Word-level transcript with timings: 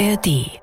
ARD 0.00 0.62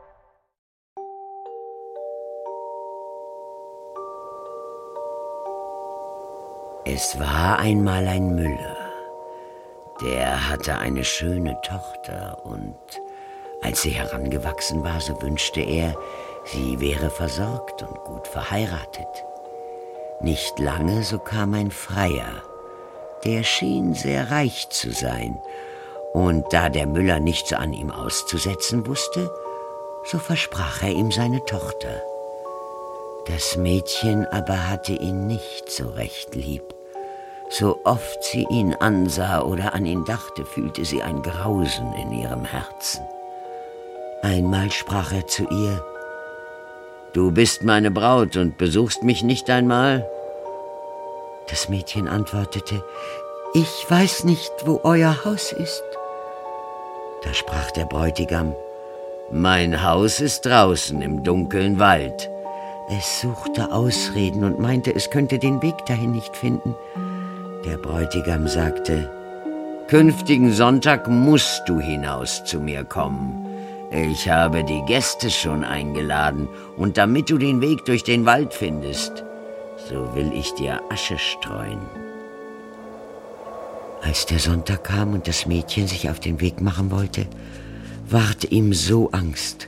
Es 6.86 7.20
war 7.20 7.60
einmal 7.60 8.08
ein 8.08 8.34
Müller. 8.34 8.76
Der 10.02 10.50
hatte 10.50 10.80
eine 10.80 11.04
schöne 11.04 11.56
Tochter 11.62 12.44
und 12.46 12.80
als 13.62 13.84
sie 13.84 13.92
herangewachsen 13.92 14.84
war, 14.84 15.00
so 15.02 15.22
wünschte 15.22 15.62
er, 15.62 15.94
sie 16.46 16.80
wäre 16.80 17.12
versorgt 17.12 17.84
und 17.84 17.96
gut 18.06 18.28
verheiratet. 18.28 19.24
Nicht 20.20 20.58
lange, 20.58 21.04
so 21.04 21.20
kam 21.20 21.54
ein 21.54 21.70
Freier. 21.70 22.42
Der 23.24 23.44
schien 23.44 23.94
sehr 23.94 24.32
reich 24.32 24.70
zu 24.70 24.92
sein, 24.92 25.40
und 26.18 26.52
da 26.52 26.70
der 26.70 26.88
Müller 26.88 27.20
nichts 27.20 27.54
an 27.54 27.74
ihm 27.74 27.92
auszusetzen 27.92 28.88
wusste, 28.88 29.32
so 30.04 30.18
versprach 30.18 30.82
er 30.82 30.90
ihm 30.90 31.12
seine 31.12 31.46
Tochter. 31.46 32.02
Das 33.28 33.56
Mädchen 33.56 34.26
aber 34.32 34.68
hatte 34.68 34.94
ihn 34.94 35.28
nicht 35.28 35.70
so 35.70 35.90
recht 35.90 36.34
lieb. 36.34 36.64
So 37.52 37.82
oft 37.84 38.24
sie 38.24 38.48
ihn 38.50 38.74
ansah 38.74 39.44
oder 39.44 39.76
an 39.76 39.86
ihn 39.86 40.06
dachte, 40.06 40.44
fühlte 40.44 40.86
sie 40.86 41.04
ein 41.04 41.22
Grausen 41.22 41.94
in 41.94 42.12
ihrem 42.12 42.46
Herzen. 42.46 43.06
Einmal 44.24 44.72
sprach 44.72 45.14
er 45.14 45.28
zu 45.28 45.44
ihr, 45.44 45.86
Du 47.14 47.32
bist 47.32 47.64
meine 47.64 47.92
Braut 47.92 48.38
und 48.38 48.58
besuchst 48.58 49.04
mich 49.04 49.22
nicht 49.22 49.52
einmal? 49.52 50.10
Das 51.48 51.70
Mädchen 51.70 52.08
antwortete, 52.08 52.84
Ich 53.54 53.86
weiß 53.88 54.24
nicht, 54.24 54.52
wo 54.66 54.82
euer 54.84 55.24
Haus 55.24 55.52
ist. 55.52 55.84
Da 57.24 57.34
sprach 57.34 57.72
der 57.72 57.86
Bräutigam, 57.86 58.54
Mein 59.32 59.84
Haus 59.84 60.22
ist 60.22 60.46
draußen 60.46 61.02
im 61.02 61.24
dunklen 61.24 61.80
Wald. 61.80 62.30
Es 62.90 63.22
suchte 63.22 63.72
Ausreden 63.72 64.44
und 64.44 64.60
meinte, 64.60 64.96
es 64.96 65.10
könnte 65.10 65.40
den 65.40 65.62
Weg 65.62 65.86
dahin 65.88 66.12
nicht 66.12 66.38
finden. 66.38 66.76
Der 67.66 67.78
Bräutigam 67.78 68.48
sagte, 68.48 69.12
Künftigen 69.88 70.52
Sonntag 70.52 71.08
musst 71.08 71.64
du 71.68 71.80
hinaus 71.80 72.44
zu 72.46 72.60
mir 72.60 72.84
kommen. 72.84 73.46
Ich 73.92 74.30
habe 74.30 74.64
die 74.64 74.84
Gäste 74.86 75.30
schon 75.30 75.64
eingeladen, 75.64 76.48
und 76.78 76.98
damit 76.98 77.30
du 77.30 77.38
den 77.38 77.62
Weg 77.62 77.86
durch 77.86 78.04
den 78.04 78.26
Wald 78.26 78.54
findest, 78.54 79.24
so 79.90 80.14
will 80.14 80.32
ich 80.34 80.54
dir 80.56 80.82
Asche 80.90 81.18
streuen. 81.18 82.07
Als 84.08 84.26
der 84.26 84.40
Sonntag 84.40 84.86
kam 84.86 85.14
und 85.14 85.28
das 85.28 85.48
Mädchen 85.48 85.86
sich 85.86 86.10
auf 86.10 86.22
den 86.22 86.40
Weg 86.40 86.62
machen 86.62 86.92
wollte, 86.92 87.28
ward 88.10 88.50
ihm 88.52 88.74
so 88.74 89.12
Angst. 89.12 89.68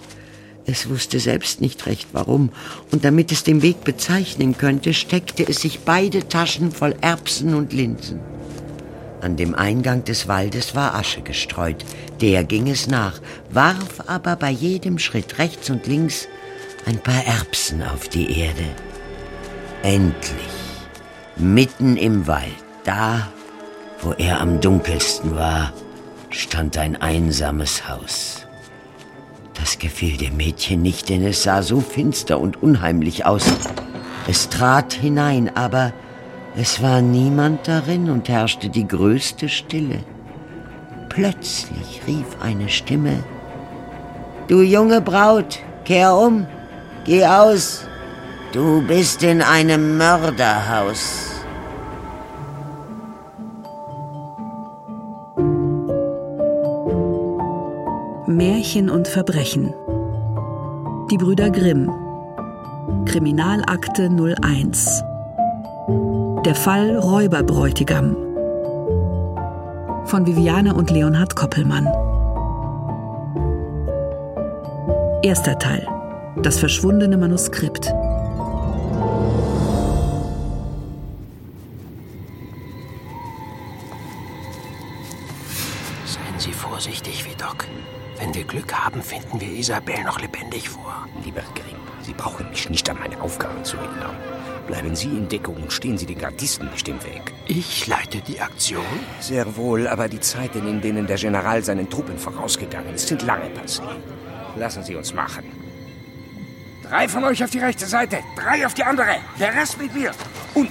Es 0.66 0.88
wusste 0.88 1.20
selbst 1.20 1.60
nicht 1.60 1.86
recht 1.88 2.08
warum, 2.14 2.50
und 2.90 3.04
damit 3.04 3.34
es 3.34 3.44
den 3.44 3.62
Weg 3.62 3.84
bezeichnen 3.84 4.58
könnte, 4.58 4.94
steckte 4.94 5.46
es 5.46 5.60
sich 5.60 5.82
beide 5.82 6.30
Taschen 6.30 6.72
voll 6.72 6.96
Erbsen 7.02 7.54
und 7.54 7.74
Linsen. 7.74 8.22
An 9.20 9.36
dem 9.36 9.56
Eingang 9.56 10.06
des 10.06 10.30
Waldes 10.30 10.74
war 10.74 10.96
Asche 10.96 11.22
gestreut, 11.22 11.84
der 12.22 12.46
ging 12.46 12.70
es 12.70 12.88
nach, 12.88 13.20
warf 13.50 14.04
aber 14.08 14.38
bei 14.38 14.52
jedem 14.52 15.00
Schritt 15.00 15.38
rechts 15.38 15.70
und 15.70 15.86
links 15.86 16.30
ein 16.86 17.00
paar 17.00 17.26
Erbsen 17.26 17.84
auf 17.84 18.08
die 18.08 18.40
Erde. 18.40 18.70
Endlich, 19.84 20.32
mitten 21.36 21.98
im 21.98 22.26
Wald, 22.26 22.56
da, 22.86 23.28
wo 24.02 24.14
er 24.14 24.42
am 24.42 24.62
dunkelsten 24.62 25.36
war, 25.36 25.74
stand 26.30 26.78
ein 26.78 27.02
einsames 27.02 27.88
Haus. 27.88 28.46
Das 29.54 29.78
gefiel 29.78 30.18
dem 30.18 30.38
Mädchen 30.38 30.82
nicht, 30.82 31.10
denn 31.10 31.26
es 31.26 31.44
sah 31.44 31.62
so 31.62 31.82
finster 31.82 32.40
und 32.40 32.64
unheimlich 32.64 33.26
aus. 33.26 33.46
Es 34.28 34.50
trat 34.50 34.94
hinein, 34.94 35.56
aber 35.56 35.92
es 36.56 36.82
war 36.82 37.02
niemand 37.02 37.68
darin 37.68 38.10
und 38.10 38.30
herrschte 38.30 38.70
die 38.70 38.88
größte 38.88 39.50
Stille. 39.50 40.00
Plötzlich 41.10 42.02
rief 42.08 42.38
eine 42.42 42.70
Stimme, 42.70 43.24
Du 44.50 44.64
junge 44.64 45.00
Braut, 45.00 45.60
kehr 45.86 46.16
um, 46.16 46.48
geh 47.06 47.24
aus, 47.24 47.86
du 48.52 48.82
bist 48.82 49.22
in 49.22 49.44
einem 49.44 49.96
Mörderhaus. 49.96 51.29
Märchen 58.60 58.90
und 58.90 59.08
Verbrechen. 59.08 59.74
Die 61.10 61.18
Brüder 61.18 61.50
Grimm. 61.50 61.90
Kriminalakte 63.06 64.10
01. 64.10 65.02
Der 66.44 66.56
Fall 66.56 66.98
Räuberbräutigam. 66.98 68.18
Von 70.08 70.28
Viviane 70.28 70.74
und 70.74 70.92
Leonhard 70.92 71.38
Koppelmann. 71.38 71.88
Erster 75.24 75.58
Teil. 75.58 75.88
Das 76.44 76.60
verschwundene 76.60 77.16
Manuskript. 77.16 77.94
Wenn 88.30 88.36
wir 88.36 88.44
Glück 88.44 88.72
haben, 88.72 89.02
finden 89.02 89.42
wir 89.42 89.52
Isabel 89.54 90.04
noch 90.04 90.22
lebendig 90.22 90.70
vor. 90.70 91.08
Lieber 91.26 91.42
Grimm, 91.56 91.80
Sie 92.04 92.14
brauchen 92.14 92.48
mich 92.52 92.70
nicht 92.70 92.88
an 92.88 93.00
meine 93.00 93.20
Aufgaben 93.20 93.66
zu 93.66 93.76
erinnern. 93.78 94.16
Bleiben 94.68 94.96
Sie 94.96 95.08
in 95.08 95.28
Deckung 95.28 95.56
und 95.56 95.74
stehen 95.74 95.98
Sie 95.98 96.06
den 96.06 96.20
Gardisten 96.20 96.70
nicht 96.70 96.88
im 96.88 97.04
Weg. 97.04 97.34
Ich 97.48 97.88
leite 97.88 98.20
die 98.22 98.40
Aktion? 98.40 98.86
Sehr 99.20 99.58
wohl, 99.58 99.88
aber 99.88 100.08
die 100.08 100.20
Zeiten, 100.20 100.68
in 100.68 100.80
denen 100.80 101.08
der 101.08 101.18
General 101.18 101.64
seinen 101.64 101.90
Truppen 101.90 102.20
vorausgegangen 102.20 102.94
ist, 102.94 103.08
sind 103.08 103.24
lange 103.24 103.50
passiert. 103.50 103.98
Lassen 104.56 104.84
Sie 104.84 104.96
uns 104.96 105.12
machen. 105.12 105.46
Drei 106.88 107.10
von 107.10 107.24
euch 107.24 107.44
auf 107.44 107.50
die 107.50 107.58
rechte 107.58 107.88
Seite, 107.88 108.20
drei 108.36 108.64
auf 108.64 108.76
die 108.76 108.84
andere, 108.84 109.16
der 109.40 109.56
Rest 109.56 109.82
mit 109.82 109.92
mir. 109.96 110.12
Und 110.54 110.70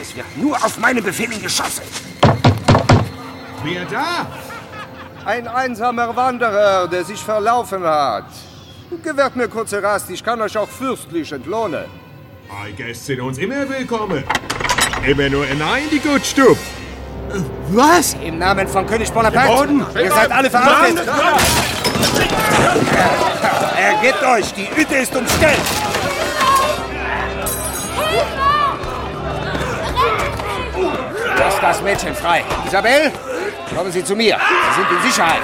es 0.00 0.14
wird 0.14 0.36
nur 0.36 0.54
auf 0.54 0.78
meine 0.78 1.02
Befehle 1.02 1.36
geschossen. 1.40 1.82
Wer 3.64 3.84
da? 3.86 4.28
Ein 5.24 5.46
einsamer 5.46 6.16
Wanderer, 6.16 6.88
der 6.88 7.04
sich 7.04 7.20
verlaufen 7.20 7.84
hat. 7.84 8.24
Gewährt 9.02 9.36
mir 9.36 9.48
kurze 9.48 9.82
Rast, 9.82 10.10
ich 10.10 10.24
kann 10.24 10.40
euch 10.40 10.56
auch 10.56 10.68
fürstlich 10.68 11.30
entlohnen. 11.30 11.84
Die 12.66 12.72
Gäste 12.72 13.04
sind 13.04 13.20
uns 13.20 13.38
immer 13.38 13.68
willkommen. 13.68 14.24
Immer 15.06 15.28
nur 15.28 15.44
hinein, 15.44 15.82
die 15.90 16.00
Gutstub. 16.00 16.56
Was? 17.68 18.14
Im 18.14 18.38
Namen 18.38 18.66
von 18.66 18.86
König 18.86 19.12
Bonaparte, 19.12 19.68
ihr 20.02 20.10
seid 20.10 20.32
alle 20.32 20.50
verhaftet. 20.50 21.06
Ergebt 23.78 24.22
euch, 24.24 24.52
die 24.54 24.68
Hütte 24.74 24.94
ist 24.96 25.14
umstellt. 25.14 25.60
Lasst 31.38 31.62
das 31.62 31.82
Mädchen 31.82 32.14
frei. 32.14 32.42
Isabel, 32.66 33.12
kommen 33.74 33.92
Sie 33.92 34.04
zu 34.04 34.14
mir. 34.14 34.36
Sie 34.36 34.80
sind 34.80 34.90
in 34.90 35.10
Sicherheit. 35.10 35.42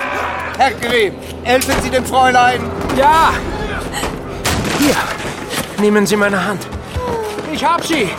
Herr 0.58 0.72
Grimm, 0.72 1.14
helfen 1.44 1.74
Sie 1.82 1.90
dem 1.90 2.04
Fräulein. 2.04 2.60
Ja! 2.96 3.32
Hier, 4.78 4.96
nehmen 5.78 6.06
Sie 6.06 6.16
meine 6.16 6.42
Hand. 6.44 6.66
Ich 7.52 7.64
hab 7.64 7.84
sie! 7.84 8.10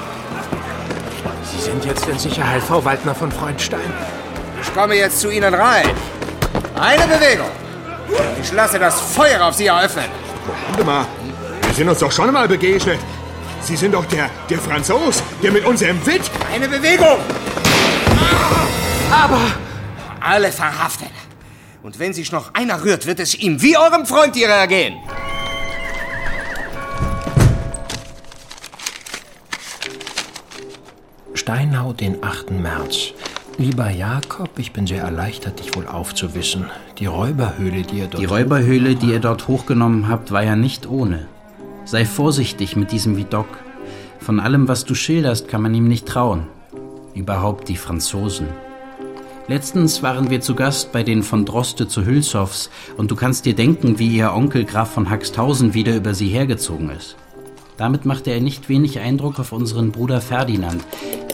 Sie 1.44 1.62
sind 1.62 1.86
jetzt 1.86 2.08
in 2.08 2.18
Sicherheit, 2.18 2.62
Frau 2.64 2.84
Waldner 2.84 3.16
von 3.16 3.32
Freundstein. 3.32 3.94
Ich 4.62 4.74
komme 4.74 4.96
jetzt 4.96 5.20
zu 5.20 5.30
Ihnen 5.30 5.54
rein. 5.54 5.90
Eine 6.80 7.04
Bewegung. 7.08 7.50
Ich 8.42 8.52
lasse 8.52 8.80
das 8.80 9.00
Feuer 9.00 9.46
auf 9.46 9.56
Sie 9.56 9.68
eröffnen. 9.68 10.06
Warte 10.70 10.84
mal, 10.84 11.06
wir 11.62 11.74
sind 11.74 11.90
uns 11.90 12.00
doch 12.00 12.12
schon 12.12 12.32
mal 12.32 12.48
begegnet. 12.48 13.00
Sie 13.62 13.76
sind 13.76 13.94
doch 13.94 14.06
der, 14.06 14.30
der 14.50 14.60
Franzos, 14.60 15.22
der 15.44 15.52
mit 15.52 15.66
unserem 15.66 16.04
Witt... 16.06 16.22
Eine 16.54 16.68
Bewegung. 16.68 17.18
Aber 19.12 19.42
Alle 20.28 20.52
verhaftet. 20.52 21.12
Und 21.84 22.00
wenn 22.00 22.12
sich 22.12 22.34
noch 22.34 22.54
einer 22.54 22.84
rührt, 22.84 23.06
wird 23.06 23.22
es 23.22 23.34
ihm 23.34 23.62
wie 23.62 23.78
eurem 23.78 24.06
Freund 24.06 24.36
hier 24.36 24.50
ergehen. 24.50 24.96
Steinau, 31.34 31.94
den 31.94 32.22
8. 32.22 32.52
März. 32.52 33.14
Lieber 33.58 33.90
Jakob, 33.90 34.50
ich 34.60 34.74
bin 34.74 34.86
sehr 34.86 35.02
erleichtert, 35.02 35.60
dich 35.60 35.74
wohl 35.78 35.88
aufzuwissen. 35.88 36.66
Die 36.98 37.06
Räuberhöhle, 37.06 37.84
die 37.84 38.00
ihr 38.00 38.08
dort... 38.08 38.22
Die 38.22 38.26
Räuberhöhle, 38.26 38.96
die 38.96 39.12
ihr 39.12 39.22
dort 39.22 39.48
hochgenommen 39.48 40.10
habt, 40.10 40.34
war 40.34 40.44
ja 40.44 40.58
nicht 40.58 40.90
ohne. 40.90 41.26
Sei 41.86 42.04
vorsichtig 42.04 42.76
mit 42.76 42.92
diesem 42.92 43.16
Vidocq. 43.16 43.48
Von 44.20 44.42
allem, 44.42 44.68
was 44.68 44.84
du 44.84 44.94
schilderst, 44.94 45.48
kann 45.48 45.62
man 45.62 45.74
ihm 45.74 45.88
nicht 45.88 46.06
trauen. 46.06 46.48
Überhaupt 47.14 47.70
die 47.70 47.78
Franzosen. 47.78 48.67
Letztens 49.50 50.04
waren 50.04 50.30
wir 50.30 50.42
zu 50.42 50.56
Gast 50.56 50.92
bei 50.92 51.04
den 51.04 51.24
von 51.24 51.46
Droste 51.46 51.88
zu 51.88 52.06
Hülshoffs 52.06 52.70
und 52.98 53.12
du 53.12 53.16
kannst 53.16 53.46
dir 53.46 53.56
denken, 53.56 53.98
wie 53.98 54.10
ihr 54.10 54.34
Onkel 54.34 54.66
Graf 54.66 54.92
von 54.92 55.10
Haxthausen 55.10 55.74
wieder 55.74 55.96
über 55.96 56.14
sie 56.14 56.28
hergezogen 56.28 56.90
ist. 56.90 57.16
Damit 57.78 58.04
machte 58.04 58.32
er 58.32 58.42
nicht 58.42 58.68
wenig 58.68 59.00
Eindruck 59.00 59.40
auf 59.40 59.54
unseren 59.54 59.94
Bruder 59.94 60.20
Ferdinand, 60.20 60.84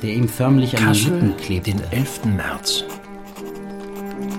der 0.03 0.13
ihm 0.13 0.29
förmlich 0.29 0.77
an 0.77 0.93
den 0.93 1.03
Lippen 1.03 1.37
klebte. 1.37 1.71
den 1.71 1.81
11. 1.89 2.25
März. 2.25 2.83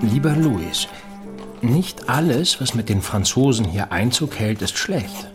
Lieber 0.02 0.36
Louis, 0.36 0.86
nicht 1.60 2.08
alles, 2.08 2.60
was 2.60 2.74
mit 2.74 2.88
den 2.88 3.02
Franzosen 3.02 3.64
hier 3.64 3.90
Einzug 3.90 4.38
hält, 4.38 4.62
ist 4.62 4.78
schlecht. 4.78 5.28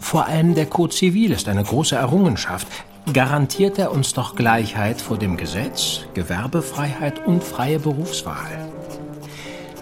Vor 0.00 0.26
allem 0.26 0.54
der 0.54 0.66
Code 0.66 0.94
Zivil 0.94 1.30
ist 1.30 1.48
eine 1.48 1.64
große 1.64 1.96
Errungenschaft. 1.96 2.66
Garantiert 3.12 3.78
er 3.78 3.90
uns 3.90 4.12
doch 4.12 4.36
Gleichheit 4.36 5.00
vor 5.00 5.18
dem 5.18 5.36
Gesetz, 5.36 6.02
Gewerbefreiheit 6.14 7.26
und 7.26 7.42
freie 7.42 7.80
Berufswahl. 7.80 8.68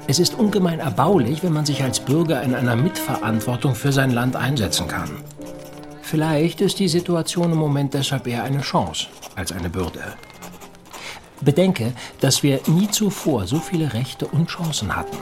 Es 0.06 0.18
ist 0.18 0.38
ungemein 0.38 0.78
erbaulich, 0.80 1.42
wenn 1.42 1.52
man 1.52 1.66
sich 1.66 1.82
als 1.82 2.00
Bürger 2.00 2.42
in 2.42 2.54
einer 2.54 2.76
Mitverantwortung 2.76 3.74
für 3.74 3.92
sein 3.92 4.12
Land 4.12 4.36
einsetzen 4.36 4.88
kann. 4.88 5.10
Vielleicht 6.00 6.62
ist 6.62 6.78
die 6.78 6.88
Situation 6.88 7.52
im 7.52 7.58
Moment 7.58 7.92
deshalb 7.92 8.26
eher 8.26 8.44
eine 8.44 8.62
Chance 8.62 9.08
als 9.34 9.52
eine 9.52 9.68
Bürde. 9.68 10.00
Bedenke, 11.42 11.92
dass 12.20 12.42
wir 12.42 12.60
nie 12.66 12.88
zuvor 12.88 13.46
so 13.46 13.58
viele 13.58 13.92
Rechte 13.92 14.26
und 14.26 14.48
Chancen 14.48 14.96
hatten. 14.96 15.18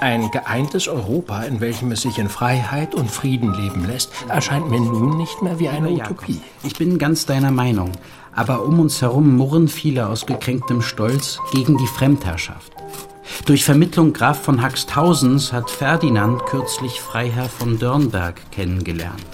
Ein 0.00 0.30
geeintes 0.30 0.88
Europa, 0.88 1.42
in 1.42 1.60
welchem 1.60 1.92
es 1.92 2.00
sich 2.00 2.18
in 2.18 2.30
Freiheit 2.30 2.94
und 2.94 3.10
Frieden 3.10 3.52
leben 3.52 3.86
lässt, 3.86 4.10
erscheint 4.28 4.70
mir 4.70 4.80
nun 4.80 5.18
nicht 5.18 5.42
mehr 5.42 5.58
wie 5.58 5.68
eine 5.68 5.90
Utopie. 5.90 6.40
Ich 6.62 6.78
bin 6.78 6.96
ganz 6.96 7.26
deiner 7.26 7.50
Meinung, 7.50 7.92
aber 8.34 8.64
um 8.64 8.80
uns 8.80 9.02
herum 9.02 9.36
murren 9.36 9.68
viele 9.68 10.06
aus 10.06 10.24
gekränktem 10.24 10.80
Stolz 10.80 11.38
gegen 11.52 11.76
die 11.76 11.86
Fremdherrschaft. 11.86 12.72
Durch 13.44 13.62
Vermittlung 13.62 14.14
Graf 14.14 14.42
von 14.42 14.62
Haxthausens 14.62 15.52
hat 15.52 15.70
Ferdinand 15.70 16.46
kürzlich 16.46 16.98
Freiherr 16.98 17.50
von 17.50 17.78
Dörnberg 17.78 18.40
kennengelernt 18.52 19.26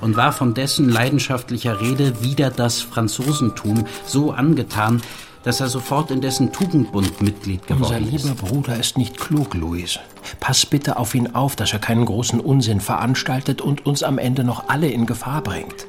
und 0.00 0.16
war 0.16 0.32
von 0.32 0.52
dessen 0.52 0.88
leidenschaftlicher 0.88 1.80
Rede 1.80 2.22
wider 2.22 2.50
das 2.50 2.80
Franzosentum 2.80 3.84
so 4.04 4.32
angetan, 4.32 5.00
dass 5.42 5.60
er 5.60 5.68
sofort 5.68 6.10
in 6.10 6.20
dessen 6.20 6.52
Tugendbund 6.52 7.20
Mitglied 7.20 7.66
geworden 7.66 7.82
Unser 7.82 7.98
ist. 7.98 8.24
lieber 8.24 8.34
Bruder 8.34 8.76
ist 8.76 8.98
nicht 8.98 9.18
klug, 9.18 9.54
Louis. 9.54 9.98
Pass 10.40 10.66
bitte 10.66 10.96
auf 10.96 11.14
ihn 11.14 11.34
auf, 11.34 11.56
dass 11.56 11.72
er 11.72 11.78
keinen 11.78 12.04
großen 12.04 12.40
Unsinn 12.40 12.80
veranstaltet 12.80 13.60
und 13.60 13.86
uns 13.86 14.02
am 14.02 14.18
Ende 14.18 14.44
noch 14.44 14.68
alle 14.68 14.88
in 14.88 15.06
Gefahr 15.06 15.42
bringt. 15.42 15.86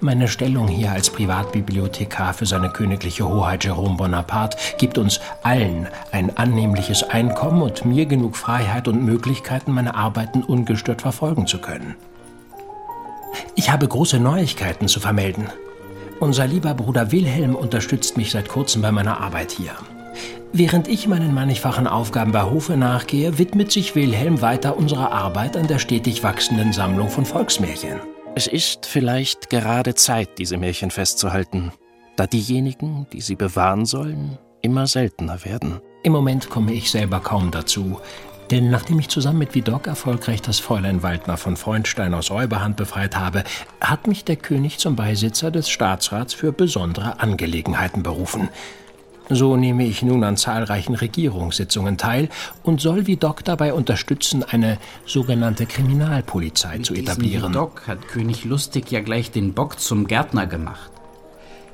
Meine 0.00 0.26
Stellung 0.26 0.66
hier 0.66 0.90
als 0.90 1.10
Privatbibliothekar 1.10 2.34
für 2.34 2.44
seine 2.44 2.70
königliche 2.70 3.28
Hoheit 3.28 3.64
Jerome 3.64 3.96
Bonaparte 3.96 4.56
gibt 4.76 4.98
uns 4.98 5.20
allen 5.44 5.86
ein 6.10 6.36
annehmliches 6.36 7.04
Einkommen 7.04 7.62
und 7.62 7.84
mir 7.84 8.06
genug 8.06 8.36
Freiheit 8.36 8.88
und 8.88 9.04
Möglichkeiten, 9.04 9.70
meine 9.70 9.94
Arbeiten 9.94 10.42
ungestört 10.42 11.02
verfolgen 11.02 11.46
zu 11.46 11.58
können. 11.58 11.94
Ich 13.54 13.70
habe 13.70 13.86
große 13.86 14.18
Neuigkeiten 14.18 14.88
zu 14.88 14.98
vermelden. 14.98 15.46
Unser 16.22 16.46
lieber 16.46 16.72
Bruder 16.74 17.10
Wilhelm 17.10 17.56
unterstützt 17.56 18.16
mich 18.16 18.30
seit 18.30 18.48
kurzem 18.48 18.80
bei 18.80 18.92
meiner 18.92 19.20
Arbeit 19.20 19.50
hier. 19.50 19.72
Während 20.52 20.86
ich 20.86 21.08
meinen 21.08 21.34
mannigfachen 21.34 21.88
Aufgaben 21.88 22.30
bei 22.30 22.44
Hofe 22.44 22.76
nachgehe, 22.76 23.38
widmet 23.38 23.72
sich 23.72 23.96
Wilhelm 23.96 24.40
weiter 24.40 24.76
unserer 24.76 25.10
Arbeit 25.10 25.56
an 25.56 25.66
der 25.66 25.80
stetig 25.80 26.22
wachsenden 26.22 26.72
Sammlung 26.72 27.08
von 27.08 27.24
Volksmärchen. 27.24 27.98
Es 28.36 28.46
ist 28.46 28.86
vielleicht 28.86 29.50
gerade 29.50 29.96
Zeit, 29.96 30.38
diese 30.38 30.58
Märchen 30.58 30.92
festzuhalten, 30.92 31.72
da 32.14 32.28
diejenigen, 32.28 33.08
die 33.12 33.20
sie 33.20 33.34
bewahren 33.34 33.84
sollen, 33.84 34.38
immer 34.60 34.86
seltener 34.86 35.44
werden. 35.44 35.80
Im 36.04 36.12
Moment 36.12 36.50
komme 36.50 36.72
ich 36.72 36.92
selber 36.92 37.18
kaum 37.18 37.50
dazu, 37.50 37.98
denn 38.52 38.68
nachdem 38.68 38.98
ich 38.98 39.08
zusammen 39.08 39.38
mit 39.38 39.54
Vidocq 39.54 39.86
erfolgreich 39.86 40.42
das 40.42 40.60
Fräulein 40.60 41.02
Waldner 41.02 41.38
von 41.38 41.56
Freundstein 41.56 42.12
aus 42.12 42.30
Räuberhand 42.30 42.76
befreit 42.76 43.16
habe, 43.16 43.44
hat 43.80 44.06
mich 44.06 44.26
der 44.26 44.36
König 44.36 44.76
zum 44.76 44.94
Beisitzer 44.94 45.50
des 45.50 45.70
Staatsrats 45.70 46.34
für 46.34 46.52
besondere 46.52 47.18
Angelegenheiten 47.18 48.02
berufen. 48.02 48.50
So 49.30 49.56
nehme 49.56 49.86
ich 49.86 50.02
nun 50.02 50.22
an 50.22 50.36
zahlreichen 50.36 50.94
Regierungssitzungen 50.94 51.96
teil 51.96 52.28
und 52.62 52.82
soll 52.82 53.06
Vidocq 53.06 53.42
dabei 53.42 53.72
unterstützen, 53.72 54.44
eine 54.44 54.76
sogenannte 55.06 55.64
Kriminalpolizei 55.64 56.80
zu 56.80 56.92
etablieren. 56.92 57.54
Doc 57.54 57.86
hat 57.86 58.06
König 58.06 58.44
Lustig 58.44 58.90
ja 58.90 59.00
gleich 59.00 59.30
den 59.30 59.54
Bock 59.54 59.80
zum 59.80 60.06
Gärtner 60.06 60.46
gemacht. 60.46 60.91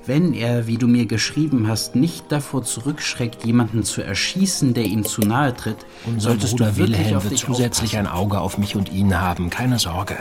Wenn 0.08 0.32
er, 0.32 0.66
wie 0.66 0.78
du 0.78 0.88
mir 0.88 1.04
geschrieben 1.04 1.68
hast, 1.68 1.94
nicht 1.94 2.32
davor 2.32 2.64
zurückschreckt, 2.64 3.44
jemanden 3.44 3.84
zu 3.84 4.00
erschießen, 4.00 4.72
der 4.72 4.84
ihm 4.84 5.04
zu 5.04 5.20
nahe 5.20 5.54
tritt, 5.54 5.76
Unser 6.06 6.30
solltest 6.30 6.52
Bruder 6.52 6.70
du 6.70 6.76
wirklich 6.78 6.98
Wilhelm 7.00 7.16
auf 7.18 7.24
wird 7.24 7.36
zusätzlich 7.36 7.98
aufpassen. 7.98 8.06
ein 8.06 8.18
Auge 8.18 8.40
auf 8.40 8.56
mich 8.56 8.74
und 8.74 8.90
ihn 8.90 9.20
haben, 9.20 9.50
keine 9.50 9.78
Sorge. 9.78 10.16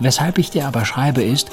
Weshalb 0.00 0.38
ich 0.38 0.50
dir 0.50 0.66
aber 0.66 0.84
schreibe, 0.84 1.22
ist, 1.22 1.52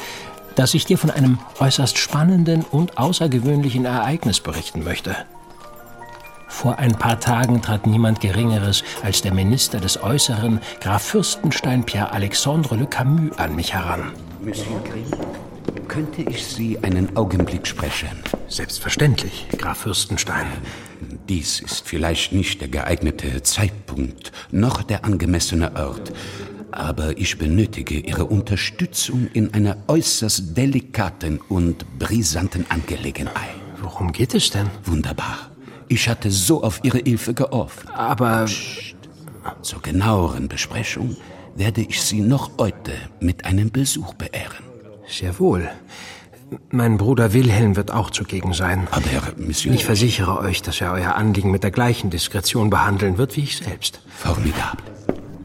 dass 0.55 0.73
ich 0.73 0.85
dir 0.85 0.97
von 0.97 1.11
einem 1.11 1.37
äußerst 1.59 1.99
spannenden 1.99 2.65
und 2.71 2.97
außergewöhnlichen 2.97 3.85
Ereignis 3.85 4.39
berichten 4.39 4.83
möchte. 4.83 5.15
Vor 6.47 6.79
ein 6.79 6.93
paar 6.93 7.19
Tagen 7.19 7.61
trat 7.61 7.85
niemand 7.85 8.19
Geringeres 8.19 8.83
als 9.03 9.21
der 9.21 9.35
Minister 9.35 9.79
des 9.79 10.01
Äußeren, 10.01 10.59
Graf 10.81 11.03
Fürstenstein 11.03 11.83
Pierre 11.83 12.13
Alexandre 12.13 12.75
Le 12.75 12.87
Camus, 12.87 13.37
an 13.37 13.55
mich 13.55 13.73
heran. 13.73 14.11
Monsieur 14.43 14.81
Grimm, 14.83 15.05
könnte 15.87 16.21
ich 16.21 16.45
Sie 16.45 16.77
einen 16.79 17.15
Augenblick 17.15 17.65
sprechen? 17.65 18.09
Selbstverständlich, 18.47 19.47
Graf 19.57 19.79
Fürstenstein. 19.79 20.47
Dies 21.29 21.59
ist 21.59 21.87
vielleicht 21.87 22.33
nicht 22.33 22.61
der 22.61 22.67
geeignete 22.67 23.41
Zeitpunkt, 23.43 24.31
noch 24.51 24.83
der 24.83 25.05
angemessene 25.05 25.75
Ort. 25.75 26.13
Aber 26.71 27.17
ich 27.17 27.37
benötige 27.37 27.99
Ihre 27.99 28.25
Unterstützung 28.25 29.27
in 29.33 29.53
einer 29.53 29.77
äußerst 29.87 30.55
delikaten 30.57 31.39
und 31.49 31.85
brisanten 31.97 32.65
Angelegenheit. 32.69 33.55
Worum 33.81 34.11
geht 34.11 34.35
es 34.35 34.49
denn? 34.49 34.69
Wunderbar. 34.83 35.51
Ich 35.87 36.09
hatte 36.09 36.29
so 36.29 36.63
auf 36.63 36.81
Ihre 36.83 36.99
Hilfe 36.99 37.33
gehofft. 37.33 37.87
Aber 37.93 38.45
Zur 39.61 39.81
genaueren 39.81 40.49
Besprechung 40.49 41.15
werde 41.55 41.81
ich 41.81 42.01
Sie 42.01 42.19
noch 42.19 42.51
heute 42.59 42.91
mit 43.21 43.45
einem 43.45 43.71
Besuch 43.71 44.13
beehren. 44.15 44.66
Sehr 45.07 45.39
wohl. 45.39 45.69
Mein 46.69 46.97
Bruder 46.97 47.33
Wilhelm 47.33 47.75
wird 47.75 47.91
auch 47.91 48.09
zugegen 48.09 48.53
sein. 48.53 48.87
Aber 48.91 49.05
Herr 49.05 49.33
Monsieur... 49.35 49.73
Ich 49.73 49.85
versichere 49.85 50.39
euch, 50.39 50.61
dass 50.61 50.79
er 50.79 50.93
euer 50.93 51.15
Anliegen 51.15 51.51
mit 51.51 51.63
der 51.63 51.71
gleichen 51.71 52.09
Diskretion 52.09 52.69
behandeln 52.69 53.17
wird 53.17 53.35
wie 53.35 53.43
ich 53.43 53.57
selbst. 53.57 54.01
Formidable. 54.07 54.83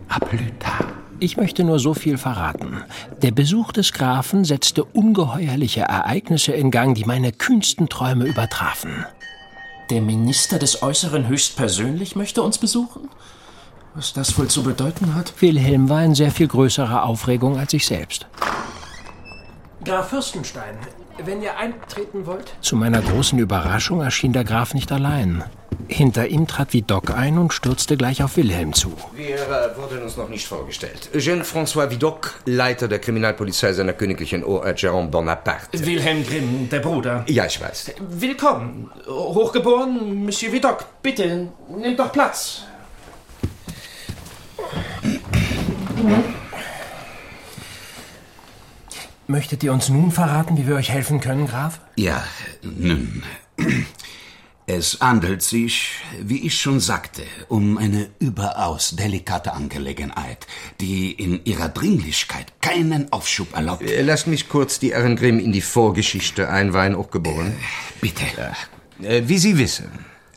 A 0.09 0.19
plus 0.21 0.43
tard. 0.61 0.87
Ich 1.19 1.37
möchte 1.37 1.63
nur 1.63 1.79
so 1.79 1.95
viel 1.95 2.19
verraten. 2.19 2.83
Der 3.23 3.31
Besuch 3.31 3.71
des 3.71 3.93
Grafen 3.93 4.45
setzte 4.45 4.83
ungeheuerliche 4.83 5.83
Ereignisse 5.83 6.53
in 6.53 6.73
Gang, 6.73 6.97
die 6.97 7.05
meine 7.05 7.31
kühnsten 7.31 7.89
Träume 7.89 8.27
übertrafen. 8.27 9.07
Der 9.91 10.03
Minister 10.03 10.59
des 10.59 10.83
Äußeren 10.83 11.29
höchstpersönlich 11.29 12.17
möchte 12.17 12.43
uns 12.43 12.59
besuchen? 12.59 13.09
Was 13.95 14.13
das 14.13 14.37
wohl 14.37 14.49
zu 14.49 14.63
bedeuten 14.65 15.15
hat? 15.15 15.33
Wilhelm 15.41 15.89
war 15.89 16.05
in 16.05 16.15
sehr 16.15 16.33
viel 16.33 16.49
größerer 16.49 17.05
Aufregung 17.05 17.57
als 17.57 17.73
ich 17.73 17.87
selbst. 17.87 18.27
Graf 19.85 20.11
Fürstenstein, 20.11 20.77
wenn 21.25 21.43
ihr 21.43 21.57
eintreten 21.57 22.27
wollt. 22.27 22.55
Zu 22.61 22.77
meiner 22.77 23.03
großen 23.03 23.39
Überraschung 23.39 24.01
erschien 24.01 24.33
der 24.33 24.45
Graf 24.45 24.75
nicht 24.75 24.93
allein. 24.93 25.43
Hinter 25.89 26.29
ihm 26.29 26.47
trat 26.47 26.73
Vidocq 26.73 27.11
ein 27.11 27.37
und 27.37 27.53
stürzte 27.53 27.97
gleich 27.97 28.23
auf 28.23 28.37
Wilhelm 28.37 28.73
zu. 28.73 28.93
Wir 29.15 29.35
äh, 29.35 29.77
wurden 29.77 30.03
uns 30.03 30.17
noch 30.17 30.29
nicht 30.29 30.47
vorgestellt. 30.47 31.11
Jean-François 31.17 31.91
Vidocq, 31.91 32.31
Leiter 32.47 32.87
der 32.87 33.01
Kriminalpolizei 33.01 33.73
seiner 33.73 33.93
königlichen 33.93 34.45
Hoheit 34.45 34.79
Jérôme 34.79 35.09
Bonaparte. 35.09 35.85
Wilhelm 35.85 36.25
Grimm, 36.25 36.69
der 36.71 36.81
Bruder. 36.81 37.25
Ja, 37.27 37.47
ich 37.47 37.61
weiß. 37.61 37.93
Willkommen. 38.09 38.91
Hochgeboren, 39.07 40.25
Monsieur 40.25 40.53
Vidocq. 40.53 40.85
Bitte, 41.03 41.49
nehmt 41.69 41.99
doch 41.99 42.12
Platz. 42.12 42.62
Möchtet 49.33 49.65
ihr 49.65 49.73
uns 49.73 49.89
nun 49.89 50.11
verraten, 50.11 50.59
wie 50.59 50.67
wir 50.67 50.75
euch 50.75 50.91
helfen 50.91 51.19
können, 51.19 51.47
Graf? 51.47 51.81
Ja, 51.97 52.23
nun. 52.61 53.23
Es 54.67 54.99
handelt 55.01 55.41
sich, 55.41 55.93
wie 56.21 56.47
ich 56.47 56.61
schon 56.61 56.81
sagte, 56.81 57.23
um 57.49 57.79
eine 57.79 58.11
überaus 58.19 58.95
delikate 58.95 59.55
Angelegenheit, 59.55 60.47
die 60.83 61.12
in 61.12 61.43
ihrer 61.47 61.71
Dringlichkeit 61.71 62.53
keinen 62.61 63.11
Aufschub 63.11 63.55
erlaubt. 63.55 63.81
Äh, 63.83 64.03
Lasst 64.03 64.27
mich 64.27 64.51
kurz 64.51 64.79
die 64.79 64.93
Herren 64.93 65.17
Grimm 65.17 65.39
in 65.39 65.53
die 65.53 65.62
Vorgeschichte 65.62 66.51
einweihen, 66.51 66.95
hochgeboren. 66.95 67.55
Bitte. 68.03 68.25
Äh, 69.03 69.23
wie 69.25 69.39
Sie 69.39 69.57
wissen, 69.57 69.89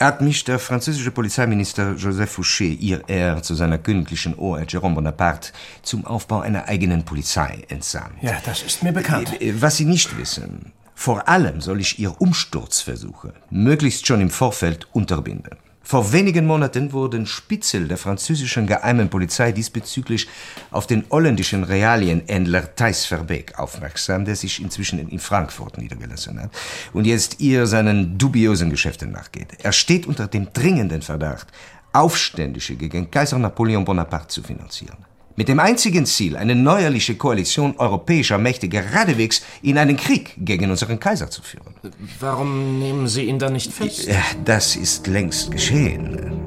hat 0.06 0.22
mich 0.22 0.44
der 0.44 0.60
französische 0.60 1.12
Polizeiminister 1.12 1.94
Joseph 1.96 2.38
Fouché, 2.38 2.78
ihr 2.78 3.02
Herr, 3.08 3.42
zu 3.42 3.56
seiner 3.56 3.78
königlichen 3.78 4.38
Hoheit 4.38 4.70
Jérôme 4.72 4.94
Bonaparte 4.94 5.52
zum 5.82 6.06
Aufbau 6.06 6.42
einer 6.42 6.68
eigenen 6.68 7.04
Polizei 7.04 7.64
entsandt. 7.70 8.22
Ja, 8.22 8.38
das 8.46 8.62
ist 8.62 8.84
mir 8.84 8.92
bekannt. 8.92 9.42
Äh, 9.42 9.54
Was 9.62 9.78
Sie 9.78 9.86
nicht 9.86 10.18
wissen, 10.18 10.72
Vor 10.98 11.28
allem 11.28 11.60
soll 11.60 11.82
ich 11.82 12.00
Ihr 12.00 12.20
Umsturzversuche 12.22 13.34
möglichst 13.50 14.08
schon 14.08 14.22
im 14.22 14.30
Vorfeld 14.30 14.88
unterbinden. 14.94 15.58
Vor 15.88 16.12
wenigen 16.12 16.48
Monaten 16.48 16.94
wurden 16.94 17.28
Spitzel 17.28 17.88
der 17.88 17.98
französischen 17.98 18.66
geheimen 18.66 19.08
Polizei 19.08 19.52
diesbezüglich 19.52 20.28
auf 20.72 20.88
den 20.88 21.06
holländischen 21.12 21.64
Realienhändler 21.64 22.76
Thijs 22.76 23.06
Verbeek 23.06 23.60
aufmerksam, 23.60 24.26
der 24.26 24.36
sich 24.36 24.60
inzwischen 24.64 24.98
in 24.98 25.20
Frankfurt 25.20 25.78
niedergelassen 25.78 26.42
hat 26.42 26.50
und 26.92 27.06
jetzt 27.06 27.40
ihr 27.40 27.68
seinen 27.68 28.18
dubiosen 28.18 28.72
Geschäften 28.72 29.12
nachgeht. 29.12 29.50
Er 29.62 29.72
steht 29.72 30.08
unter 30.08 30.28
dem 30.28 30.52
dringenden 30.52 31.04
Verdacht, 31.04 31.50
Aufständische 31.94 32.76
gegen 32.76 33.12
Kaiser 33.12 33.38
Napoleon 33.38 33.86
Bonaparte 33.86 34.30
zu 34.30 34.42
finanzieren. 34.42 34.98
Mit 35.38 35.50
dem 35.50 35.60
einzigen 35.60 36.06
Ziel, 36.06 36.38
eine 36.38 36.56
neuerliche 36.56 37.16
Koalition 37.16 37.76
europäischer 37.78 38.38
Mächte 38.38 38.70
geradewegs 38.70 39.42
in 39.62 39.78
einen 39.78 39.98
Krieg 39.98 40.34
gegen 40.38 40.72
unseren 40.72 40.98
Kaiser 40.98 41.30
zu 41.30 41.42
führen. 41.42 41.76
Warum 42.22 42.80
nehmen 42.80 43.10
Sie 43.10 43.24
ihn 43.24 43.38
dann 43.38 43.52
nicht 43.52 43.74
fest? 43.74 44.08
Das 44.46 44.78
ist 44.78 45.08
längst 45.08 45.52
geschehen. 45.52 46.40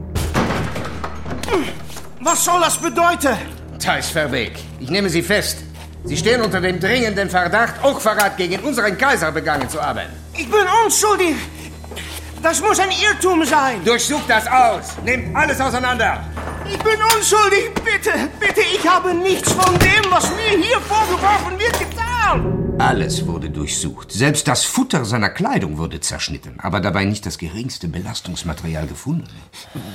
Was 2.20 2.44
soll 2.44 2.60
das 2.60 2.78
bedeuten? 2.78 3.36
Thijs 3.78 4.08
Verbeek, 4.08 4.52
ich 4.80 4.88
nehme 4.88 5.10
Sie 5.10 5.22
fest. 5.22 5.58
Sie 6.04 6.16
stehen 6.16 6.40
unter 6.40 6.60
dem 6.60 6.80
dringenden 6.80 7.28
Verdacht, 7.28 7.82
Hochverrat 7.82 8.38
gegen 8.38 8.58
unseren 8.60 8.96
Kaiser 8.96 9.30
begangen 9.32 9.68
zu 9.68 9.82
haben. 9.82 10.06
Ich 10.32 10.50
bin 10.50 10.64
unschuldig. 10.84 11.34
Das 12.42 12.62
muss 12.62 12.78
ein 12.78 12.90
Irrtum 12.90 13.44
sein. 13.44 13.84
Durchsucht 13.84 14.28
das 14.28 14.46
aus. 14.46 14.96
Nehmt 15.04 15.36
alles 15.36 15.60
auseinander. 15.60 16.24
Ich 16.70 16.78
bin 16.78 16.98
unschuldig. 17.16 17.70
Bitte, 17.84 18.12
bitte, 18.40 18.60
ich 18.60 18.86
habe 18.86 19.14
nichts 19.14 19.52
von 19.52 19.78
dem, 19.78 20.10
was 20.10 20.30
mir 20.30 20.62
hier 20.62 20.80
vorgeworfen 20.80 21.58
wird, 21.58 21.78
getan. 21.78 22.74
Alles 22.78 23.26
wurde 23.26 23.50
durchsucht. 23.50 24.12
Selbst 24.12 24.46
das 24.46 24.64
Futter 24.64 25.04
seiner 25.04 25.30
Kleidung 25.30 25.78
wurde 25.78 25.98
zerschnitten, 25.98 26.60
aber 26.60 26.80
dabei 26.80 27.04
nicht 27.04 27.26
das 27.26 27.38
geringste 27.38 27.88
Belastungsmaterial 27.88 28.86
gefunden. 28.86 29.28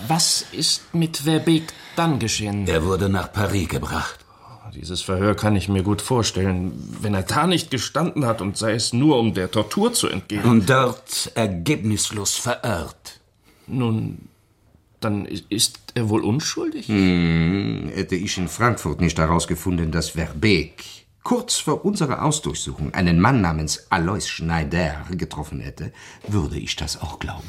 Was 0.08 0.46
ist 0.52 0.94
mit 0.94 1.18
Verbeek 1.18 1.72
dann 1.96 2.20
geschehen? 2.20 2.68
Er 2.68 2.84
wurde 2.84 3.08
nach 3.08 3.32
Paris 3.32 3.70
gebracht. 3.70 4.20
Dieses 4.76 5.02
Verhör 5.02 5.36
kann 5.36 5.56
ich 5.56 5.70
mir 5.70 5.84
gut 5.84 6.02
vorstellen. 6.02 6.74
Wenn 7.00 7.14
er 7.14 7.24
da 7.24 7.46
nicht 7.46 7.70
gestanden 7.70 8.26
hat 8.26 8.42
und 8.42 8.58
sei 8.58 8.74
es 8.74 8.92
nur, 8.92 9.20
um 9.20 9.34
der 9.34 9.52
Tortur 9.52 9.94
zu 9.94 10.08
entgehen. 10.08 10.44
Und 10.44 10.70
dort 10.70 11.32
ergebnislos 11.36 12.36
verirrt. 12.36 13.20
Nun, 13.68 14.30
dann 15.04 15.26
ist 15.26 15.80
er 15.96 16.10
wohl 16.10 16.24
unschuldig? 16.24 16.88
Hm, 16.88 17.90
hätte 17.94 18.16
ich 18.16 18.38
in 18.38 18.48
Frankfurt 18.48 19.02
nicht 19.02 19.18
herausgefunden, 19.18 19.92
dass 19.92 20.10
Verbeek 20.10 21.04
kurz 21.24 21.56
vor 21.56 21.86
unserer 21.86 22.24
Ausdurchsuchung 22.24 22.94
einen 22.94 23.20
Mann 23.20 23.42
namens 23.42 23.88
Alois 23.90 24.28
Schneider 24.28 25.06
getroffen 25.12 25.60
hätte, 25.60 25.94
würde 26.28 26.60
ich 26.60 26.76
das 26.76 27.02
auch 27.02 27.20
glauben. 27.20 27.48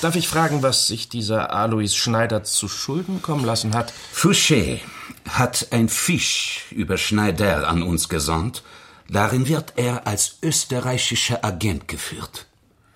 Darf 0.00 0.14
ich 0.14 0.28
fragen, 0.28 0.62
was 0.62 0.86
sich 0.86 1.08
dieser 1.08 1.52
Alois 1.52 1.94
Schneider 1.94 2.44
zu 2.44 2.68
Schulden 2.68 3.22
kommen 3.22 3.44
lassen 3.44 3.74
hat? 3.74 3.92
Fouché 4.14 4.80
hat 5.28 5.68
ein 5.70 5.88
Fisch 5.88 6.66
über 6.70 6.98
Schneider 6.98 7.68
an 7.68 7.82
uns 7.82 8.08
gesandt. 8.08 8.62
Darin 9.08 9.48
wird 9.48 9.72
er 9.76 10.06
als 10.06 10.38
österreichischer 10.42 11.44
Agent 11.44 11.88
geführt. 11.88 12.46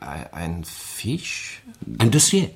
Ein 0.01 0.65
Fisch? 0.65 1.63
Ein 1.99 2.11
Dossier. 2.11 2.51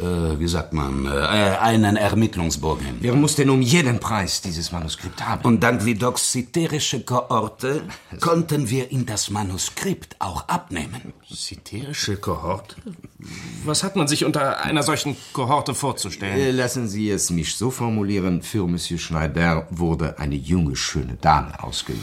Äh, 0.00 0.38
wie 0.40 0.48
sagt 0.48 0.72
man? 0.72 1.04
Äh, 1.04 1.08
einen 1.10 1.96
Ermittlungsbogen. 1.96 3.02
Wir 3.02 3.14
mussten 3.14 3.50
um 3.50 3.60
jeden 3.60 4.00
Preis 4.00 4.40
dieses 4.40 4.72
Manuskript 4.72 5.26
haben. 5.26 5.44
Und 5.44 5.62
dank 5.62 5.84
vidoxitärische 5.84 7.00
Kohorte 7.02 7.82
konnten 8.20 8.70
wir 8.70 8.90
ihm 8.90 9.04
das 9.04 9.30
Manuskript 9.30 10.16
auch 10.18 10.48
abnehmen. 10.48 11.12
Zitärische 11.30 12.16
Kohorte? 12.16 12.76
Was 13.64 13.82
hat 13.84 13.94
man 13.96 14.08
sich 14.08 14.24
unter 14.24 14.60
einer 14.62 14.82
solchen 14.82 15.16
Kohorte 15.32 15.74
vorzustellen? 15.74 16.38
Äh, 16.38 16.50
Lassen 16.50 16.88
Sie 16.88 17.10
es 17.10 17.30
mich 17.30 17.56
so 17.56 17.70
formulieren. 17.70 18.42
Für 18.42 18.66
Monsieur 18.66 18.98
Schneider 18.98 19.66
wurde 19.70 20.18
eine 20.18 20.34
junge, 20.34 20.76
schöne 20.76 21.16
Dame 21.20 21.62
ausgewählt. 21.62 22.00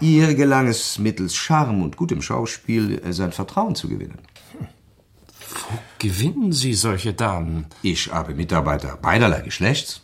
Ihr 0.00 0.34
gelang 0.34 0.66
es 0.66 0.98
mittels 0.98 1.36
Charme 1.36 1.82
und 1.82 1.96
gutem 1.96 2.20
Schauspiel, 2.20 3.00
äh, 3.04 3.12
sein 3.12 3.30
Vertrauen 3.32 3.76
zu 3.76 3.88
gewinnen. 3.88 4.18
Gewinnen 6.06 6.52
Sie 6.52 6.72
solche 6.74 7.14
Damen? 7.14 7.66
Ich 7.82 8.12
habe 8.12 8.32
Mitarbeiter 8.32 8.96
beiderlei 8.96 9.40
Geschlechts. 9.40 10.02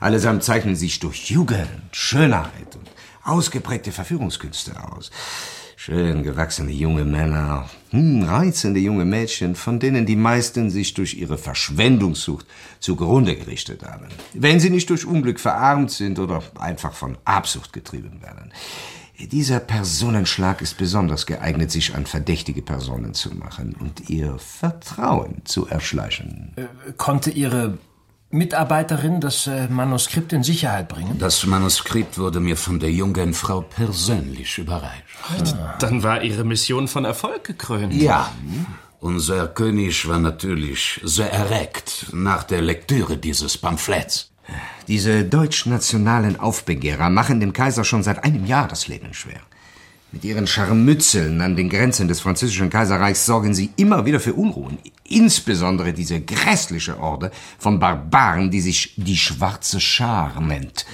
Allesamt 0.00 0.42
zeichnen 0.42 0.74
sich 0.74 0.98
durch 0.98 1.30
Jugend, 1.30 1.68
Schönheit 1.92 2.74
und 2.74 2.90
ausgeprägte 3.22 3.92
Verführungskünste 3.92 4.72
aus. 4.82 5.12
Schön 5.76 6.24
gewachsene 6.24 6.72
junge 6.72 7.04
Männer, 7.04 7.70
hm, 7.90 8.24
reizende 8.24 8.80
junge 8.80 9.04
Mädchen, 9.04 9.54
von 9.54 9.78
denen 9.78 10.04
die 10.04 10.16
meisten 10.16 10.68
sich 10.68 10.94
durch 10.94 11.14
ihre 11.14 11.38
Verschwendungssucht 11.38 12.46
zugrunde 12.80 13.36
gerichtet 13.36 13.84
haben. 13.84 14.08
Wenn 14.32 14.58
sie 14.58 14.70
nicht 14.70 14.90
durch 14.90 15.06
Unglück 15.06 15.38
verarmt 15.38 15.92
sind 15.92 16.18
oder 16.18 16.42
einfach 16.58 16.92
von 16.92 17.18
Absucht 17.24 17.72
getrieben 17.72 18.20
werden. 18.20 18.50
Dieser 19.18 19.60
Personenschlag 19.60 20.60
ist 20.60 20.76
besonders 20.76 21.26
geeignet, 21.26 21.70
sich 21.70 21.94
an 21.94 22.04
verdächtige 22.06 22.62
Personen 22.62 23.14
zu 23.14 23.34
machen 23.34 23.76
und 23.78 24.10
ihr 24.10 24.38
Vertrauen 24.38 25.42
zu 25.44 25.66
erschleichen. 25.66 26.52
Äh, 26.56 26.92
konnte 26.96 27.30
Ihre 27.30 27.78
Mitarbeiterin 28.30 29.20
das 29.20 29.46
äh, 29.46 29.68
Manuskript 29.68 30.32
in 30.32 30.42
Sicherheit 30.42 30.88
bringen? 30.88 31.18
Das 31.18 31.46
Manuskript 31.46 32.18
wurde 32.18 32.40
mir 32.40 32.56
von 32.56 32.80
der 32.80 32.90
jungen 32.90 33.32
Frau 33.34 33.60
persönlich 33.60 34.58
überreicht. 34.58 35.04
Dann 35.78 36.02
war 36.02 36.22
Ihre 36.22 36.44
Mission 36.44 36.88
von 36.88 37.04
Erfolg 37.04 37.44
gekrönt. 37.44 37.94
Ja. 37.94 38.32
Unser 38.98 39.46
König 39.48 40.08
war 40.08 40.18
natürlich 40.18 41.00
sehr 41.04 41.32
erregt 41.32 42.06
nach 42.12 42.42
der 42.42 42.62
Lektüre 42.62 43.16
dieses 43.16 43.56
Pamphlets. 43.56 44.33
Diese 44.88 45.24
deutschnationalen 45.24 46.38
Aufbegehrer 46.38 47.10
machen 47.10 47.40
dem 47.40 47.52
Kaiser 47.52 47.84
schon 47.84 48.02
seit 48.02 48.22
einem 48.24 48.44
Jahr 48.44 48.68
das 48.68 48.88
Leben 48.88 49.14
schwer. 49.14 49.40
Mit 50.12 50.24
ihren 50.24 50.46
Scharmützeln 50.46 51.40
an 51.40 51.56
den 51.56 51.68
Grenzen 51.68 52.06
des 52.06 52.20
französischen 52.20 52.70
Kaiserreichs 52.70 53.26
sorgen 53.26 53.52
sie 53.52 53.72
immer 53.76 54.06
wieder 54.06 54.20
für 54.20 54.34
Unruhen. 54.34 54.78
Insbesondere 55.02 55.92
diese 55.92 56.20
grässliche 56.20 57.00
Orde 57.00 57.32
von 57.58 57.80
Barbaren, 57.80 58.50
die 58.50 58.60
sich 58.60 58.94
die 58.96 59.16
Schwarze 59.16 59.80
Schar 59.80 60.40
nennt. 60.40 60.86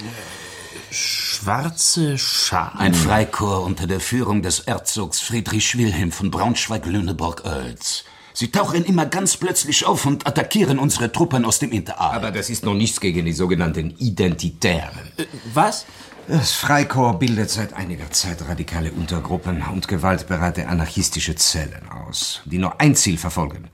Schwarze 0.89 2.17
Schar? 2.17 2.79
Ein 2.79 2.95
Freikorps 2.95 3.67
unter 3.67 3.85
der 3.85 3.99
Führung 3.99 4.41
des 4.41 4.65
Herzogs 4.65 5.21
Friedrich 5.21 5.77
Wilhelm 5.77 6.11
von 6.11 6.31
Braunschweig-Lüneburg-Oels. 6.31 8.05
Sie 8.33 8.51
tauchen 8.51 8.85
immer 8.85 9.05
ganz 9.05 9.37
plötzlich 9.37 9.85
auf 9.85 10.05
und 10.05 10.25
attackieren 10.27 10.79
unsere 10.79 11.11
Truppen 11.11 11.45
aus 11.45 11.59
dem 11.59 11.71
Hinterarm. 11.71 12.15
Aber 12.15 12.31
das 12.31 12.49
ist 12.49 12.63
noch 12.63 12.73
nichts 12.73 12.99
gegen 12.99 13.25
die 13.25 13.33
sogenannten 13.33 13.91
Identitären. 13.97 15.11
Was? 15.53 15.85
Das 16.27 16.51
Freikorps 16.53 17.19
bildet 17.19 17.49
seit 17.49 17.73
einiger 17.73 18.09
Zeit 18.11 18.47
radikale 18.47 18.91
Untergruppen 18.91 19.63
und 19.73 19.87
gewaltbereite 19.87 20.67
anarchistische 20.67 21.35
Zellen 21.35 21.89
aus, 21.89 22.41
die 22.45 22.57
nur 22.57 22.79
ein 22.79 22.95
Ziel 22.95 23.17
verfolgen. 23.17 23.69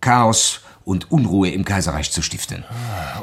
Chaos 0.00 0.60
und 0.90 1.12
Unruhe 1.12 1.50
im 1.50 1.64
Kaiserreich 1.64 2.10
zu 2.10 2.20
stiften. 2.20 2.64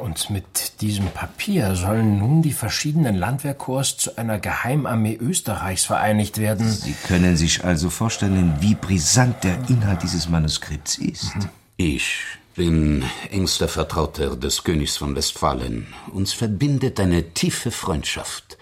Und 0.02 0.30
mit 0.30 0.80
diesem 0.80 1.08
Papier 1.08 1.76
sollen 1.76 2.18
nun 2.18 2.42
die 2.42 2.54
verschiedenen 2.54 3.16
Landwehrkorps 3.16 3.98
zu 3.98 4.18
einer 4.18 4.40
Geheimarmee 4.40 5.18
Österreichs 5.20 5.84
vereinigt 5.84 6.38
werden. 6.38 6.72
Sie 6.72 6.96
können 7.08 7.36
sich 7.36 7.66
also 7.66 7.90
vorstellen, 7.90 8.56
wie 8.62 8.76
brisant 8.76 9.44
der 9.44 9.58
Inhalt 9.68 10.02
dieses 10.02 10.30
Manuskripts 10.30 10.98
ist. 10.98 11.36
Ich 11.76 12.20
bin 12.56 13.04
engster 13.32 13.68
Vertrauter 13.68 14.38
des 14.38 14.64
Königs 14.64 14.96
von 14.96 15.14
Westfalen. 15.14 15.88
Uns 16.14 16.32
verbindet 16.32 17.02
eine 17.02 17.34
tiefe 17.34 17.72
Freundschaft. 17.72 18.57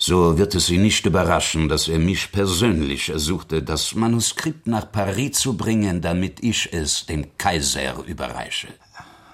So 0.00 0.38
wird 0.38 0.54
es 0.54 0.66
Sie 0.66 0.78
nicht 0.78 1.04
überraschen, 1.06 1.68
dass 1.68 1.88
er 1.88 1.98
mich 1.98 2.30
persönlich 2.30 3.08
ersuchte, 3.08 3.64
das 3.64 3.96
Manuskript 3.96 4.68
nach 4.68 4.90
Paris 4.90 5.40
zu 5.40 5.56
bringen, 5.56 6.00
damit 6.00 6.42
ich 6.42 6.72
es 6.72 7.04
dem 7.06 7.36
Kaiser 7.36 8.04
überreiche. 8.04 8.68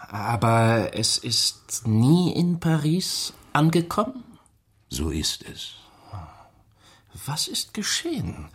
Aber 0.08 0.90
es 0.94 1.18
ist 1.18 1.86
nie 1.86 2.32
in 2.32 2.60
Paris 2.60 3.34
angekommen? 3.52 4.24
So 4.88 5.10
ist 5.10 5.44
es. 5.52 5.74
Was 7.26 7.46
ist 7.46 7.74
geschehen? 7.74 8.48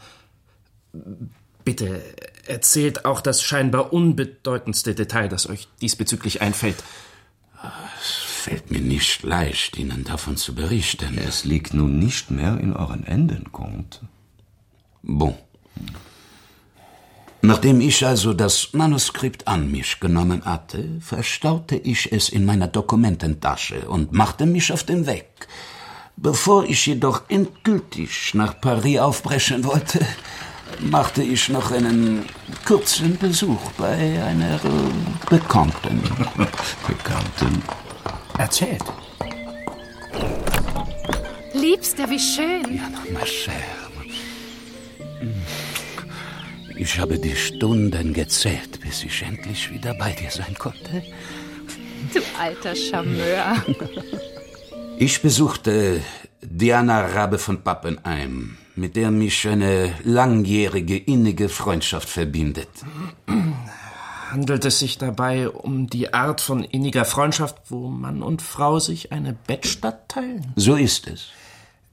Bitte 1.64 2.02
erzählt 2.48 3.06
auch 3.06 3.22
das 3.22 3.44
scheinbar 3.44 3.94
unbedeutendste 3.94 4.96
Detail, 4.96 5.28
das 5.30 5.48
euch 5.48 5.68
diesbezüglich 5.82 6.42
einfällt. 6.42 6.84
Es 8.40 8.46
fällt 8.46 8.72
mir 8.72 8.80
nicht 8.80 9.24
leicht, 9.24 9.78
Ihnen 9.78 10.06
davon 10.06 10.38
zu 10.38 10.56
berichten. 10.56 11.18
Es 11.18 11.44
liegt 11.44 11.74
nun 11.74 12.00
nicht 12.00 12.32
mehr 12.32 12.58
in 12.58 12.72
euren 12.72 13.04
Händen, 13.04 13.52
Comte. 13.52 14.00
Bon. 15.04 15.36
Nachdem 17.42 17.82
ich 17.82 18.06
also 18.06 18.34
das 18.34 18.70
Manuskript 18.72 19.46
an 19.46 19.70
mich 19.70 20.00
genommen 20.00 20.46
hatte, 20.46 21.02
verstaute 21.02 21.76
ich 21.76 22.14
es 22.14 22.30
in 22.30 22.46
meiner 22.46 22.68
Dokumententasche 22.68 23.90
und 23.90 24.14
machte 24.14 24.46
mich 24.46 24.72
auf 24.72 24.86
den 24.86 25.06
Weg. 25.06 25.28
Bevor 26.16 26.64
ich 26.64 26.86
jedoch 26.86 27.24
endgültig 27.28 28.34
nach 28.36 28.62
Paris 28.62 29.00
aufbrechen 29.00 29.66
wollte, 29.66 30.00
machte 30.80 31.24
ich 31.24 31.50
noch 31.50 31.72
einen 31.72 32.26
kurzen 32.66 33.18
Besuch 33.18 33.72
bei 33.78 34.24
einer 34.24 34.62
Bekannten. 35.30 36.02
Bekannten? 36.88 37.89
Erzählt. 38.40 38.84
Liebster, 41.54 42.10
wie 42.10 42.20
schön. 42.20 42.64
Ja, 42.78 42.88
ma 43.14 43.26
chère. 43.26 43.80
Ich 46.78 46.98
habe 46.98 47.20
die 47.20 47.36
Stunden 47.36 48.14
gezählt, 48.14 48.80
bis 48.80 49.04
ich 49.04 49.22
endlich 49.24 49.70
wieder 49.74 49.94
bei 49.94 50.14
dir 50.14 50.32
sein 50.32 50.56
konnte. 50.58 51.04
Du 52.14 52.22
alter 52.40 52.76
Charmeur. 52.76 53.58
Ich 55.02 55.22
besuchte 55.22 56.02
Diana 56.42 57.06
Rabe 57.06 57.40
von 57.40 57.62
Pappenheim, 57.62 58.58
mit 58.76 58.98
der 58.98 59.12
mich 59.12 59.48
eine 59.48 59.94
langjährige 60.04 60.98
innige 60.98 61.48
Freundschaft 61.48 62.10
verbindet. 62.10 62.68
Handelt 64.32 64.64
es 64.64 64.78
sich 64.78 65.00
dabei 65.00 65.50
um 65.50 65.88
die 65.88 66.14
Art 66.14 66.40
von 66.40 66.64
inniger 66.64 67.04
Freundschaft, 67.04 67.58
wo 67.70 67.90
Mann 67.90 68.22
und 68.22 68.44
Frau 68.44 68.78
sich 68.80 69.12
eine 69.12 69.34
Bettstatt 69.34 70.08
teilen? 70.08 70.54
So 70.56 70.76
ist 70.76 71.08
es. 71.08 71.30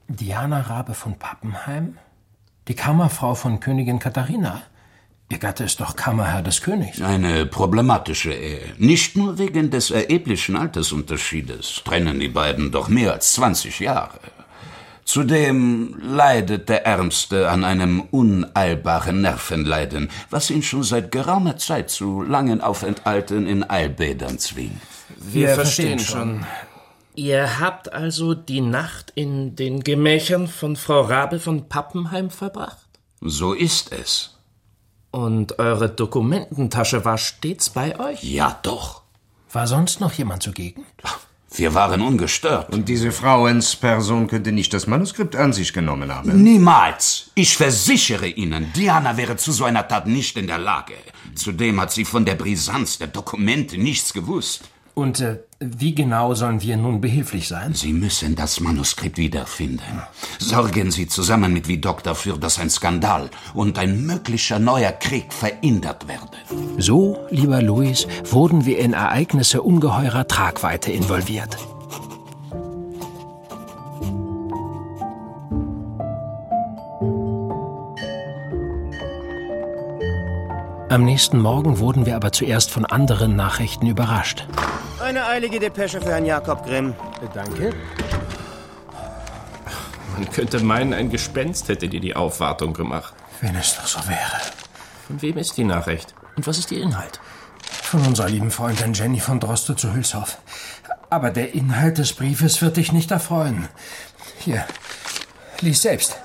Diana 0.07 0.61
Rabe 0.61 0.93
von 0.93 1.17
Pappenheim? 1.17 1.97
Die 2.67 2.75
Kammerfrau 2.75 3.33
von 3.33 3.59
Königin 3.59 3.97
Katharina? 3.97 4.61
Ihr 5.29 5.39
Gatte 5.39 5.63
ist 5.63 5.81
doch 5.81 5.95
Kammerherr 5.95 6.43
des 6.43 6.61
Königs. 6.61 7.01
Eine 7.01 7.47
problematische 7.47 8.33
Ehe. 8.33 8.61
Nicht 8.77 9.17
nur 9.17 9.39
wegen 9.39 9.71
des 9.71 9.89
erheblichen 9.89 10.55
Altersunterschiedes 10.55 11.81
trennen 11.83 12.19
die 12.19 12.29
beiden 12.29 12.71
doch 12.71 12.87
mehr 12.87 13.13
als 13.13 13.33
20 13.33 13.79
Jahre. 13.79 14.19
Zudem 15.07 15.95
leidet 16.01 16.67
der 16.67 16.85
Ärmste 16.85 17.49
an 17.49 17.63
einem 17.63 18.01
uneilbaren 18.01 19.21
Nervenleiden, 19.21 20.09
was 20.29 20.49
ihn 20.49 20.61
schon 20.61 20.83
seit 20.83 21.13
geraumer 21.13 21.55
Zeit 21.55 21.89
zu 21.89 22.21
langen 22.21 22.59
Aufenthalten 22.59 23.47
in 23.47 23.67
Eilbädern 23.67 24.37
zwingt. 24.37 24.81
Wir, 25.15 25.47
Wir 25.47 25.55
verstehen 25.55 25.99
schon. 25.99 26.45
Ihr 27.15 27.61
habt 27.61 27.93
also 27.93 28.33
die 28.33 28.59
Nacht 28.59 29.13
in 29.15 29.55
den 29.55 29.79
Gemächern 29.79 30.49
von 30.49 30.75
Frau 30.75 30.99
Rabe 30.99 31.39
von 31.39 31.69
Pappenheim 31.69 32.29
verbracht? 32.29 32.89
So 33.21 33.53
ist 33.53 33.93
es. 33.93 34.37
Und 35.11 35.57
eure 35.57 35.87
Dokumententasche 35.87 37.05
war 37.05 37.17
stets 37.17 37.69
bei 37.69 37.97
euch? 37.97 38.21
Ja, 38.23 38.59
doch. 38.61 39.03
War 39.53 39.67
sonst 39.67 40.01
noch 40.01 40.11
jemand 40.11 40.43
zugegen? 40.43 40.85
Wir 41.57 41.73
waren 41.73 42.01
ungestört. 42.01 42.71
Und 42.71 42.87
diese 42.87 43.11
Frauensperson 43.11 44.27
könnte 44.27 44.51
nicht 44.51 44.71
das 44.75 44.85
Manuskript 44.85 45.35
an 45.35 45.53
sich 45.53 45.73
genommen 45.73 46.13
haben? 46.13 46.43
Niemals. 46.43 47.31
Ich 47.33 47.57
versichere 47.57 48.27
Ihnen, 48.27 48.71
Diana 48.73 49.17
wäre 49.17 49.37
zu 49.37 49.51
so 49.51 49.63
einer 49.63 49.87
Tat 49.87 50.05
nicht 50.05 50.37
in 50.37 50.45
der 50.45 50.59
Lage. 50.59 50.93
Zudem 51.33 51.81
hat 51.81 51.91
sie 51.91 52.05
von 52.05 52.25
der 52.25 52.35
Brisanz 52.35 52.99
der 52.99 53.07
Dokumente 53.07 53.79
nichts 53.79 54.13
gewusst. 54.13 54.69
Und 54.97 55.19
äh, 55.19 55.37
wie 55.59 55.93
genau 55.93 56.33
sollen 56.33 56.63
wir 56.63 56.75
nun 56.75 57.01
behilflich 57.01 57.47
sein? 57.47 57.75
Sie 57.75 57.93
müssen 57.93 58.35
das 58.35 58.59
Manuskript 58.59 59.19
wiederfinden. 59.19 60.01
Sorgen 60.39 60.89
Sie 60.89 61.05
zusammen 61.05 61.53
mit 61.53 61.67
Vidocq 61.67 62.01
dafür, 62.01 62.39
dass 62.39 62.57
ein 62.57 62.71
Skandal 62.71 63.29
und 63.53 63.77
ein 63.77 64.07
möglicher 64.07 64.57
neuer 64.57 64.91
Krieg 64.91 65.31
verhindert 65.31 66.07
werden. 66.07 66.31
So, 66.79 67.19
lieber 67.29 67.61
Louis, 67.61 68.07
wurden 68.23 68.65
wir 68.65 68.79
in 68.79 68.93
Ereignisse 68.93 69.61
ungeheurer 69.61 70.27
Tragweite 70.27 70.91
involviert. 70.91 71.55
Am 80.89 81.03
nächsten 81.03 81.39
Morgen 81.39 81.77
wurden 81.77 82.07
wir 82.07 82.15
aber 82.15 82.31
zuerst 82.31 82.71
von 82.71 82.83
anderen 82.83 83.35
Nachrichten 83.35 83.85
überrascht. 83.85 84.47
Eine 85.07 85.25
eilige 85.25 85.57
Depesche 85.57 86.01
für 86.01 86.09
Herrn 86.09 86.25
Jakob 86.25 86.65
Grimm. 86.65 86.93
Danke. 87.33 87.73
Man 90.17 90.29
könnte 90.31 90.59
meinen, 90.59 90.93
ein 90.93 91.09
Gespenst 91.09 91.69
hätte 91.69 91.87
dir 91.87 92.01
die 92.01 92.13
Aufwartung 92.13 92.73
gemacht. 92.73 93.13
Wenn 93.39 93.55
es 93.55 93.77
doch 93.77 93.87
so 93.87 93.99
wäre. 94.09 94.41
Von 95.07 95.21
wem 95.21 95.37
ist 95.37 95.55
die 95.55 95.63
Nachricht? 95.63 96.13
Und 96.35 96.45
was 96.45 96.57
ist 96.57 96.73
ihr 96.73 96.81
Inhalt? 96.81 97.21
Von 97.61 98.05
unserer 98.05 98.27
lieben 98.27 98.51
Freundin 98.51 98.91
Jenny 98.93 99.21
von 99.21 99.39
Droste 99.39 99.77
zu 99.77 99.93
Hülshoff. 99.93 100.39
Aber 101.09 101.29
der 101.29 101.53
Inhalt 101.53 101.99
des 101.99 102.11
Briefes 102.11 102.61
wird 102.61 102.75
dich 102.75 102.91
nicht 102.91 103.09
erfreuen. 103.09 103.69
Hier, 104.39 104.65
lies 105.61 105.83
selbst. 105.83 106.17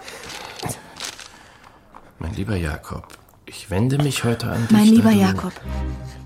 Mein 2.18 2.34
lieber 2.34 2.56
Jakob, 2.56 3.06
ich 3.54 3.70
wende 3.70 3.98
mich 3.98 4.24
heute 4.24 4.50
an 4.50 4.62
dich. 4.62 4.70
Mein 4.70 4.86
lieber 4.86 5.10
Jakob, 5.10 5.52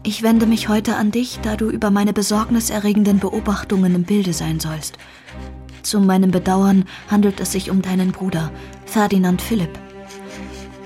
ich 0.02 0.22
wende 0.22 0.46
mich 0.46 0.68
heute 0.68 0.96
an 0.96 1.10
dich, 1.10 1.40
da 1.42 1.56
du 1.56 1.68
über 1.68 1.90
meine 1.90 2.12
besorgniserregenden 2.12 3.18
Beobachtungen 3.18 3.94
im 3.94 4.04
Bilde 4.04 4.32
sein 4.32 4.60
sollst. 4.60 4.96
Zu 5.82 6.00
meinem 6.00 6.30
Bedauern 6.30 6.84
handelt 7.10 7.40
es 7.40 7.52
sich 7.52 7.70
um 7.70 7.82
deinen 7.82 8.12
Bruder, 8.12 8.50
Ferdinand 8.86 9.42
Philipp. 9.42 9.78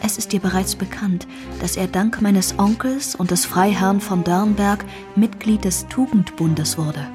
Es 0.03 0.17
ist 0.17 0.33
dir 0.33 0.41
bereits 0.41 0.77
bekannt, 0.77 1.27
dass 1.61 1.77
er 1.77 1.87
dank 1.87 2.23
meines 2.23 2.59
Onkels 2.59 3.15
und 3.15 3.31
des 3.31 3.45
Freiherrn 3.45 4.01
von 4.01 4.25
Dörnberg 4.25 4.85
Mitglied 5.17 5.65
des 5.65 5.87
Tugendbundes 5.89 6.79
wurde. 6.79 7.07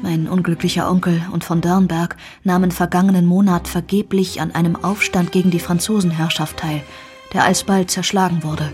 Mein 0.00 0.28
unglücklicher 0.28 0.90
Onkel 0.90 1.20
und 1.32 1.44
von 1.44 1.60
Dörnberg 1.60 2.16
nahmen 2.44 2.70
vergangenen 2.70 3.26
Monat 3.26 3.68
vergeblich 3.68 4.40
an 4.40 4.54
einem 4.54 4.76
Aufstand 4.76 5.32
gegen 5.32 5.50
die 5.50 5.58
Franzosenherrschaft 5.58 6.56
teil, 6.58 6.82
der 7.32 7.44
alsbald 7.44 7.90
zerschlagen 7.90 8.42
wurde. 8.42 8.72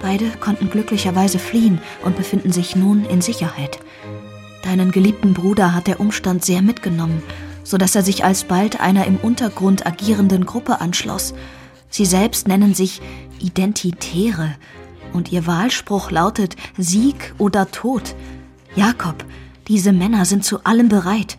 Beide 0.00 0.30
konnten 0.40 0.70
glücklicherweise 0.70 1.38
fliehen 1.38 1.80
und 2.04 2.16
befinden 2.16 2.52
sich 2.52 2.76
nun 2.76 3.04
in 3.04 3.22
Sicherheit. 3.22 3.78
Deinen 4.62 4.90
geliebten 4.90 5.32
Bruder 5.32 5.74
hat 5.74 5.86
der 5.86 6.00
Umstand 6.00 6.44
sehr 6.44 6.62
mitgenommen, 6.62 7.22
so 7.62 7.78
dass 7.78 7.94
er 7.94 8.02
sich 8.02 8.24
alsbald 8.24 8.80
einer 8.80 9.06
im 9.06 9.16
Untergrund 9.16 9.86
agierenden 9.86 10.44
Gruppe 10.44 10.80
anschloss. 10.80 11.34
Sie 11.88 12.04
selbst 12.04 12.48
nennen 12.48 12.74
sich 12.74 13.00
Identitäre 13.40 14.54
und 15.12 15.32
ihr 15.32 15.46
Wahlspruch 15.46 16.10
lautet 16.10 16.56
Sieg 16.76 17.34
oder 17.38 17.70
Tod. 17.70 18.14
Jakob, 18.74 19.24
diese 19.68 19.92
Männer 19.92 20.24
sind 20.24 20.44
zu 20.44 20.64
allem 20.64 20.88
bereit. 20.88 21.38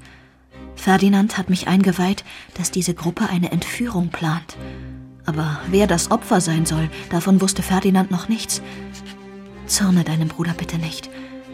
Ferdinand 0.76 1.38
hat 1.38 1.50
mich 1.50 1.68
eingeweiht, 1.68 2.24
dass 2.56 2.72
diese 2.72 2.94
Gruppe 2.94 3.30
eine 3.30 3.52
Entführung 3.52 4.10
plant. 4.10 4.58
Aber 5.28 5.60
wer 5.68 5.88
das 5.88 6.10
Opfer 6.10 6.42
sein 6.42 6.66
soll, 6.66 6.90
davon 7.12 7.42
wusste 7.42 7.62
Ferdinand 7.62 8.10
noch 8.10 8.30
nichts. 8.30 8.62
Zürne 9.68 10.06
deinem 10.06 10.30
Bruder 10.30 10.54
bitte 10.54 10.78
nicht. 10.78 11.10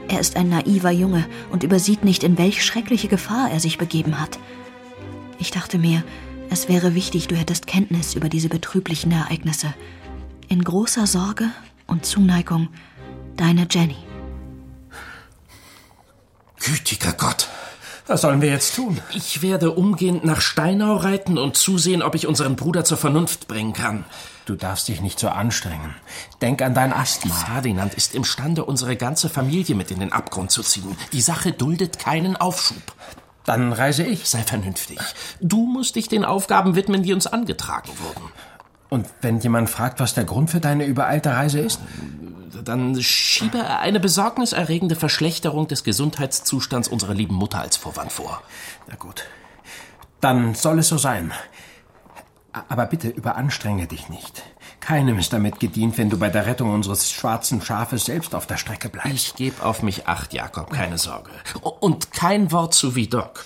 Er 0.07 0.19
ist 0.19 0.35
ein 0.35 0.47
naiver 0.47 0.91
Junge 0.91 1.25
und 1.51 1.63
übersieht 1.63 2.03
nicht, 2.03 2.23
in 2.23 2.37
welch 2.37 2.63
schreckliche 2.63 3.07
Gefahr 3.07 3.49
er 3.49 3.59
sich 3.59 3.79
begeben 3.79 4.21
hat. 4.21 4.37
Ich 5.39 5.49
dachte 5.49 5.79
mir, 5.79 6.03
es 6.51 6.69
wäre 6.69 6.93
wichtig, 6.93 7.27
du 7.27 7.35
hättest 7.35 7.65
Kenntnis 7.65 8.13
über 8.13 8.29
diese 8.29 8.47
betrüblichen 8.47 9.11
Ereignisse. 9.11 9.73
In 10.49 10.63
großer 10.63 11.07
Sorge 11.07 11.49
und 11.87 12.05
Zuneigung, 12.05 12.69
deine 13.37 13.65
Jenny. 13.69 13.97
Gütiger 16.59 17.13
Gott, 17.13 17.49
was 18.05 18.21
sollen 18.21 18.41
wir 18.41 18.49
jetzt 18.49 18.75
tun? 18.75 18.99
Ich 19.13 19.41
werde 19.41 19.71
umgehend 19.71 20.25
nach 20.25 20.41
Steinau 20.41 20.95
reiten 20.95 21.37
und 21.37 21.55
zusehen, 21.55 22.01
ob 22.01 22.15
ich 22.15 22.27
unseren 22.27 22.55
Bruder 22.55 22.83
zur 22.83 22.97
Vernunft 22.97 23.47
bringen 23.47 23.73
kann. 23.73 24.05
Du 24.45 24.55
darfst 24.55 24.89
dich 24.89 24.99
nicht 24.99 25.19
so 25.19 25.29
anstrengen. 25.29 25.95
Denk 26.41 26.61
an 26.61 26.73
dein 26.73 26.91
Asthma. 26.91 27.33
Ferdinand 27.33 27.93
ist 27.93 28.13
imstande, 28.13 28.65
unsere 28.65 28.97
ganze 28.97 29.29
Familie 29.29 29.75
mit 29.75 29.89
in 29.89 29.99
den 29.99 30.11
Abgrund 30.11 30.51
zu 30.51 30.63
ziehen. 30.63 30.97
Die 31.13 31.21
Sache 31.21 31.53
duldet 31.53 31.97
keinen 31.97 32.35
Aufschub. 32.35 32.93
Dann 33.45 33.71
reise 33.71 34.03
ich. 34.03 34.27
Sei 34.27 34.43
vernünftig. 34.43 34.99
Du 35.41 35.65
musst 35.65 35.95
dich 35.95 36.09
den 36.09 36.25
Aufgaben 36.25 36.75
widmen, 36.75 37.03
die 37.03 37.13
uns 37.13 37.27
angetragen 37.27 37.91
wurden. 38.01 38.31
Und 38.89 39.07
wenn 39.21 39.39
jemand 39.39 39.69
fragt, 39.69 39.99
was 39.99 40.13
der 40.13 40.23
Grund 40.23 40.51
für 40.51 40.59
deine 40.59 40.85
übereilte 40.85 41.31
Reise 41.31 41.59
ist? 41.59 41.79
Dann 42.61 43.01
schiebe 43.01 43.79
eine 43.79 43.99
besorgniserregende 43.99 44.95
Verschlechterung 44.95 45.67
des 45.67 45.83
Gesundheitszustands 45.83 46.87
unserer 46.87 47.13
lieben 47.13 47.35
Mutter 47.35 47.59
als 47.59 47.77
Vorwand 47.77 48.11
vor. 48.11 48.41
Na 48.87 48.95
gut. 48.95 49.25
Dann 50.21 50.55
soll 50.55 50.79
es 50.79 50.89
so 50.89 50.97
sein. 50.97 51.31
Aber 52.69 52.85
bitte 52.85 53.09
überanstrenge 53.09 53.87
dich 53.87 54.09
nicht. 54.09 54.43
Keinem 54.79 55.17
ist 55.17 55.33
damit 55.33 55.59
gedient, 55.59 55.97
wenn 55.97 56.09
du 56.09 56.19
bei 56.19 56.29
der 56.29 56.45
Rettung 56.45 56.71
unseres 56.73 57.09
schwarzen 57.09 57.61
Schafes 57.61 58.05
selbst 58.05 58.35
auf 58.35 58.45
der 58.45 58.57
Strecke 58.57 58.89
bleibst. 58.89 59.13
Ich 59.13 59.35
gebe 59.35 59.63
auf 59.63 59.81
mich 59.81 60.07
acht, 60.07 60.33
Jakob, 60.33 60.69
keine 60.69 60.97
Sorge. 60.97 61.31
Und 61.79 62.11
kein 62.11 62.51
Wort 62.51 62.73
zu 62.73 62.95
Vidocq. 62.95 63.45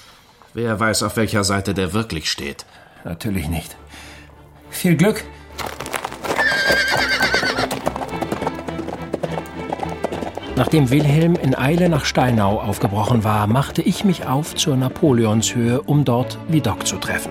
Wer 0.54 0.80
weiß, 0.80 1.04
auf 1.04 1.16
welcher 1.16 1.44
Seite 1.44 1.74
der 1.74 1.94
wirklich 1.94 2.30
steht. 2.30 2.66
Natürlich 3.04 3.48
nicht. 3.48 3.78
Viel 4.70 4.98
Glück. 4.98 5.24
Nachdem 10.58 10.90
Wilhelm 10.90 11.36
in 11.36 11.54
Eile 11.54 11.88
nach 11.88 12.04
Steinau 12.04 12.60
aufgebrochen 12.60 13.24
war, 13.24 13.46
machte 13.46 13.84
ich 13.84 14.04
mich 14.04 14.26
auf 14.26 14.56
zur 14.56 14.76
Napoleonshöhe, 14.76 15.84
um 15.84 16.04
dort 16.04 16.40
Vidocq 16.48 16.84
zu 16.84 16.96
treffen. 16.96 17.30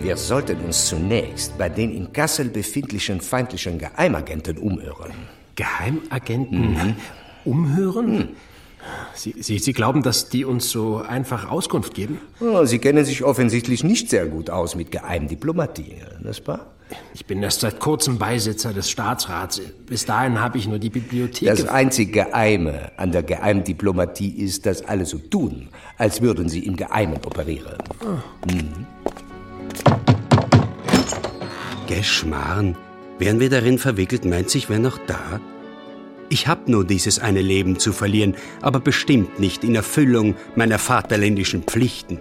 Wir 0.00 0.16
sollten 0.16 0.60
uns 0.60 0.86
zunächst 0.86 1.58
bei 1.58 1.68
den 1.68 1.94
in 1.94 2.10
Kassel 2.14 2.48
befindlichen 2.48 3.20
feindlichen 3.20 3.78
Geheimagenten 3.78 4.56
umhören. 4.56 5.12
Geheimagenten 5.56 6.72
mhm. 6.72 6.96
umhören? 7.44 8.16
Mhm. 8.16 8.28
Sie, 9.14 9.34
Sie, 9.40 9.58
Sie 9.58 9.74
glauben, 9.74 10.02
dass 10.02 10.30
die 10.30 10.46
uns 10.46 10.70
so 10.70 11.02
einfach 11.06 11.50
Auskunft 11.50 11.92
geben? 11.92 12.18
Oh, 12.40 12.64
Sie 12.64 12.78
kennen 12.78 13.04
sich 13.04 13.22
offensichtlich 13.22 13.84
nicht 13.84 14.08
sehr 14.08 14.24
gut 14.24 14.48
aus 14.48 14.74
mit 14.74 14.90
Geheimdiplomatie, 14.90 15.96
nicht 16.22 16.48
wahr? 16.48 16.64
Ich 17.14 17.26
bin 17.26 17.42
erst 17.42 17.60
seit 17.60 17.80
kurzem 17.80 18.18
Beisitzer 18.18 18.72
des 18.72 18.90
Staatsrats. 18.90 19.60
Bis 19.86 20.04
dahin 20.04 20.40
habe 20.40 20.58
ich 20.58 20.66
nur 20.66 20.78
die 20.78 20.90
Bibliothek. 20.90 21.48
Das 21.48 21.66
einzige 21.66 22.24
Geheime 22.24 22.92
an 22.96 23.12
der 23.12 23.22
Geheimdiplomatie 23.22 24.30
ist, 24.30 24.66
dass 24.66 24.84
alle 24.84 25.06
so 25.06 25.18
tun, 25.18 25.68
als 25.98 26.22
würden 26.22 26.48
sie 26.48 26.60
im 26.60 26.76
Geheimen 26.76 27.18
operieren. 27.24 27.78
Oh. 28.00 28.52
Mhm. 28.52 28.86
Geschmarrn. 31.86 32.76
Wären 33.18 33.38
wir 33.38 33.50
darin 33.50 33.78
verwickelt, 33.78 34.24
meint 34.24 34.50
sich 34.50 34.68
wer 34.68 34.78
noch 34.78 34.98
da? 35.06 35.40
Ich 36.30 36.48
hab 36.48 36.68
nur 36.68 36.84
dieses 36.84 37.18
eine 37.20 37.42
Leben 37.42 37.78
zu 37.78 37.92
verlieren, 37.92 38.34
aber 38.60 38.80
bestimmt 38.80 39.38
nicht 39.38 39.62
in 39.62 39.74
Erfüllung 39.74 40.34
meiner 40.56 40.78
vaterländischen 40.78 41.62
Pflichten. 41.62 42.20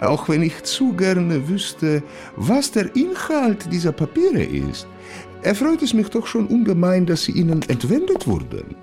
Auch 0.00 0.28
wenn 0.28 0.42
ich 0.42 0.62
zu 0.64 0.92
gerne 0.92 1.48
wüsste, 1.48 2.02
was 2.36 2.70
der 2.70 2.94
Inhalt 2.94 3.72
dieser 3.72 3.92
Papiere 3.92 4.42
ist, 4.42 4.86
erfreut 5.42 5.82
es 5.82 5.94
mich 5.94 6.08
doch 6.08 6.26
schon 6.26 6.46
ungemein, 6.46 7.06
dass 7.06 7.24
sie 7.24 7.32
Ihnen 7.32 7.62
entwendet 7.68 8.26
wurden. 8.26 8.76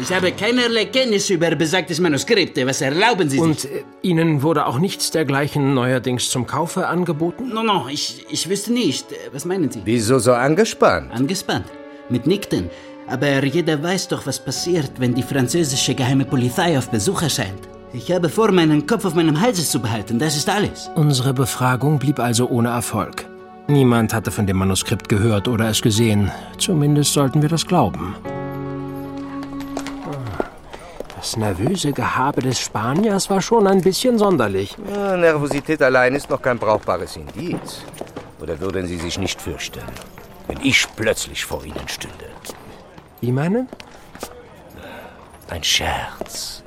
Ich 0.00 0.12
habe 0.12 0.32
keinerlei 0.32 0.84
Kenntnis 0.84 1.30
über 1.30 1.54
besagtes 1.56 1.98
Manuskript. 1.98 2.64
Was 2.66 2.80
erlauben 2.80 3.28
Sie 3.28 3.38
sich? 3.38 3.40
Und 3.40 3.64
äh, 3.64 3.84
Ihnen 4.02 4.42
wurde 4.42 4.66
auch 4.66 4.78
nichts 4.78 5.10
dergleichen 5.10 5.72
neuerdings 5.72 6.28
zum 6.28 6.46
Kaufe 6.46 6.86
angeboten? 6.86 7.48
No, 7.48 7.62
no, 7.62 7.86
ich, 7.88 8.26
ich 8.28 8.48
wüsste 8.48 8.72
nicht. 8.72 9.06
Was 9.32 9.46
meinen 9.46 9.70
Sie? 9.70 9.80
Wieso 9.84 10.18
so 10.18 10.32
angespannt? 10.32 11.10
Angespannt? 11.10 11.66
Mit 12.10 12.26
Nickten. 12.26 12.68
Aber 13.06 13.44
jeder 13.44 13.82
weiß 13.82 14.08
doch, 14.08 14.26
was 14.26 14.44
passiert, 14.44 14.92
wenn 14.98 15.14
die 15.14 15.22
französische 15.22 15.94
geheime 15.94 16.24
Polizei 16.24 16.76
auf 16.76 16.90
Besuch 16.90 17.22
erscheint. 17.22 17.73
Ich 17.94 18.10
habe 18.10 18.28
vor, 18.28 18.50
meinen 18.50 18.88
Kopf 18.88 19.04
auf 19.04 19.14
meinem 19.14 19.40
Halse 19.40 19.64
zu 19.64 19.78
behalten. 19.78 20.18
Das 20.18 20.36
ist 20.36 20.48
alles. 20.48 20.90
Unsere 20.96 21.32
Befragung 21.32 22.00
blieb 22.00 22.18
also 22.18 22.48
ohne 22.48 22.70
Erfolg. 22.70 23.24
Niemand 23.68 24.12
hatte 24.12 24.32
von 24.32 24.48
dem 24.48 24.56
Manuskript 24.56 25.08
gehört 25.08 25.46
oder 25.46 25.68
es 25.68 25.80
gesehen. 25.80 26.32
Zumindest 26.58 27.12
sollten 27.12 27.40
wir 27.40 27.48
das 27.48 27.64
glauben. 27.64 28.16
Das 31.16 31.36
nervöse 31.36 31.92
Gehabe 31.92 32.42
des 32.42 32.58
Spaniers 32.58 33.30
war 33.30 33.40
schon 33.40 33.68
ein 33.68 33.80
bisschen 33.80 34.18
sonderlich. 34.18 34.76
Ja, 34.92 35.16
Nervosität 35.16 35.80
allein 35.80 36.16
ist 36.16 36.28
noch 36.28 36.42
kein 36.42 36.58
brauchbares 36.58 37.16
Indiz. 37.16 37.84
Oder 38.40 38.58
würden 38.58 38.88
Sie 38.88 38.98
sich 38.98 39.18
nicht 39.20 39.40
fürchten, 39.40 39.84
wenn 40.48 40.58
ich 40.62 40.84
plötzlich 40.96 41.44
vor 41.44 41.64
Ihnen 41.64 41.88
stünde? 41.88 42.26
Wie 43.20 43.30
meinen? 43.30 43.68
Ein 45.48 45.62
Scherz. 45.62 46.63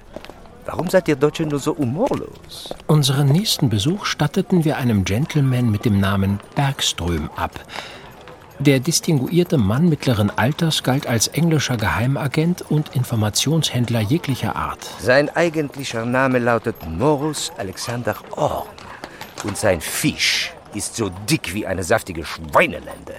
Warum 0.67 0.89
seid 0.89 1.07
ihr 1.07 1.15
Deutschen 1.15 1.47
nur 1.47 1.59
so 1.59 1.77
humorlos? 1.77 2.73
Unseren 2.87 3.27
nächsten 3.29 3.69
Besuch 3.69 4.05
statteten 4.05 4.65
wir 4.65 4.75
einem 4.75 5.05
Gentleman 5.05 5.71
mit 5.71 5.85
dem 5.85 5.97
Namen 5.97 6.41
Bergström 6.55 7.29
ab, 7.37 7.51
der 8.59 8.81
distinguierte 8.81 9.57
Mann 9.57 9.87
mittleren 9.87 10.29
Alters 10.29 10.83
galt 10.83 11.07
als 11.07 11.29
englischer 11.29 11.77
Geheimagent 11.77 12.63
und 12.69 12.95
Informationshändler 12.95 14.01
jeglicher 14.01 14.57
Art. 14.57 14.85
Sein 14.99 15.29
eigentlicher 15.33 16.05
Name 16.05 16.39
lautet 16.39 16.75
Morus 16.85 17.49
Alexander 17.57 18.15
Orn. 18.31 18.67
Und 19.45 19.55
sein 19.55 19.79
Fisch 19.79 20.53
ist 20.73 20.97
so 20.97 21.09
dick 21.29 21.53
wie 21.53 21.65
eine 21.65 21.83
saftige 21.83 22.25
Schweinelende. 22.25 23.15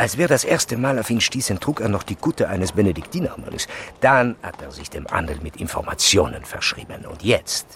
Als 0.00 0.16
wir 0.16 0.28
das 0.28 0.44
erste 0.44 0.78
Mal 0.78 0.98
auf 0.98 1.10
ihn 1.10 1.20
stießen, 1.20 1.60
trug 1.60 1.82
er 1.82 1.90
noch 1.90 2.02
die 2.02 2.14
Kutte 2.14 2.48
eines 2.48 2.72
Benediktinermönchs. 2.72 3.68
Dann 4.00 4.34
hat 4.42 4.62
er 4.62 4.70
sich 4.70 4.88
dem 4.88 5.06
Handel 5.06 5.38
mit 5.42 5.56
Informationen 5.56 6.42
verschrieben. 6.42 7.04
Und 7.04 7.22
jetzt 7.22 7.66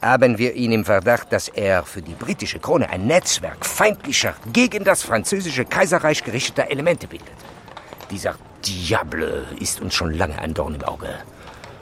haben 0.00 0.38
wir 0.38 0.54
ihn 0.54 0.72
im 0.72 0.84
Verdacht, 0.84 1.32
dass 1.32 1.46
er 1.46 1.84
für 1.84 2.02
die 2.02 2.14
britische 2.14 2.58
Krone 2.58 2.90
ein 2.90 3.06
Netzwerk 3.06 3.64
feindlicher, 3.64 4.34
gegen 4.52 4.82
das 4.82 5.04
französische 5.04 5.64
Kaiserreich 5.64 6.24
gerichteter 6.24 6.68
Elemente 6.68 7.06
bildet. 7.06 7.30
Dieser 8.10 8.34
Diable 8.66 9.46
ist 9.60 9.80
uns 9.80 9.94
schon 9.94 10.14
lange 10.14 10.40
ein 10.40 10.54
Dorn 10.54 10.74
im 10.74 10.82
Auge. 10.82 11.10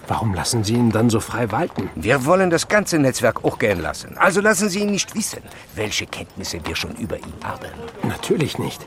Warum 0.09 0.35
lassen 0.35 0.63
Sie 0.63 0.75
ihn 0.75 0.91
dann 0.91 1.09
so 1.09 1.21
frei 1.21 1.51
walten? 1.53 1.89
Wir 1.95 2.27
wollen 2.27 2.51
das 2.51 2.69
ganze 2.69 2.99
Netzwerk 2.99 3.47
auch 3.47 3.59
gern 3.59 3.81
lassen. 3.81 4.19
Also 4.19 4.43
lassen 4.43 4.69
Sie 4.69 4.81
ihn 4.81 4.91
nicht 4.91 5.15
wissen, 5.15 5.41
welche 5.75 6.05
Kenntnisse 6.05 6.61
wir 6.67 6.77
schon 6.77 6.97
über 6.97 7.17
ihn 7.17 7.33
haben. 7.43 7.71
Natürlich 8.03 8.59
nicht. 8.59 8.87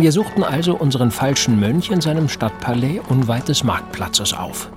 Wir 0.00 0.12
suchten 0.12 0.42
also 0.42 0.76
unseren 0.76 1.10
falschen 1.10 1.60
Mönch 1.60 1.90
in 1.90 2.00
seinem 2.00 2.30
Stadtpalais 2.30 3.00
unweit 3.10 3.48
des 3.48 3.64
Marktplatzes 3.64 4.32
auf. 4.32 4.70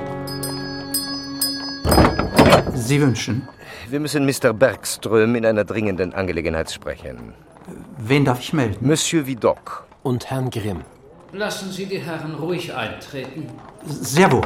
Sie 2.74 3.00
wünschen? 3.00 3.48
Wir 3.90 4.02
müssen 4.02 4.26
Mr. 4.26 4.52
Bergström 4.52 5.36
in 5.36 5.46
einer 5.46 5.64
dringenden 5.64 6.14
Angelegenheit 6.14 6.70
sprechen. 6.72 7.34
Wen 7.98 8.26
darf 8.26 8.42
ich 8.42 8.52
melden? 8.52 8.86
Monsieur 8.86 9.26
Vidocq. 9.26 9.86
Und 10.04 10.30
Herrn 10.30 10.50
Grimm. 10.50 10.82
Lassen 11.32 11.72
Sie 11.72 11.86
die 11.86 12.00
Herren 12.00 12.36
ruhig 12.36 12.76
eintreten. 12.76 13.48
Sehr 13.86 14.30
wohl. 14.30 14.42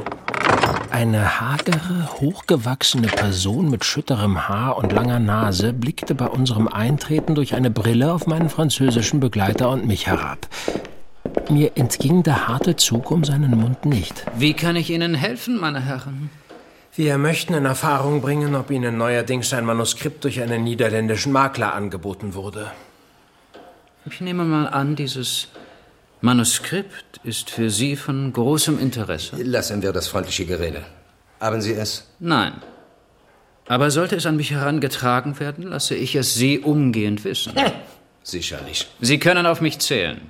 Eine 0.97 1.39
hagere, 1.39 2.09
hochgewachsene 2.19 3.05
Person 3.05 3.69
mit 3.69 3.85
schütterem 3.85 4.49
Haar 4.49 4.77
und 4.77 4.91
langer 4.91 5.19
Nase 5.19 5.71
blickte 5.71 6.15
bei 6.15 6.25
unserem 6.25 6.67
Eintreten 6.67 7.35
durch 7.35 7.53
eine 7.53 7.69
Brille 7.69 8.11
auf 8.11 8.25
meinen 8.25 8.49
französischen 8.49 9.19
Begleiter 9.19 9.69
und 9.69 9.85
mich 9.85 10.07
herab. 10.07 10.47
Mir 11.51 11.73
entging 11.75 12.23
der 12.23 12.47
harte 12.47 12.77
Zug 12.77 13.11
um 13.11 13.23
seinen 13.23 13.51
Mund 13.51 13.85
nicht. 13.85 14.25
Wie 14.39 14.55
kann 14.55 14.75
ich 14.75 14.89
Ihnen 14.89 15.13
helfen, 15.13 15.59
meine 15.59 15.81
Herren? 15.81 16.31
Wir 16.95 17.19
möchten 17.19 17.53
in 17.53 17.65
Erfahrung 17.65 18.21
bringen, 18.21 18.55
ob 18.55 18.71
Ihnen 18.71 18.97
neuerdings 18.97 19.53
ein 19.53 19.65
Manuskript 19.65 20.23
durch 20.23 20.41
einen 20.41 20.63
niederländischen 20.63 21.31
Makler 21.31 21.75
angeboten 21.75 22.33
wurde. 22.33 22.71
Ich 24.09 24.19
nehme 24.19 24.45
mal 24.45 24.65
an, 24.65 24.95
dieses 24.95 25.49
Manuskript 26.21 27.19
ist 27.23 27.49
für 27.49 27.69
Sie 27.69 27.95
von 27.95 28.33
großem 28.33 28.79
Interesse. 28.79 29.35
Lassen 29.41 29.81
wir 29.81 29.93
das 29.93 30.07
freundliche 30.07 30.45
Gerede. 30.45 30.83
Haben 31.39 31.61
Sie 31.61 31.73
es? 31.73 32.07
Nein. 32.19 32.53
Aber 33.67 33.91
sollte 33.91 34.15
es 34.15 34.25
an 34.25 34.37
mich 34.37 34.51
herangetragen 34.51 35.39
werden, 35.39 35.65
lasse 35.65 35.93
ich 35.93 36.15
es 36.15 36.33
Sie 36.33 36.59
umgehend 36.59 37.23
wissen. 37.23 37.53
Sicherlich. 38.23 38.87
Sie 38.99 39.19
können 39.19 39.45
auf 39.45 39.61
mich 39.61 39.79
zählen. 39.79 40.21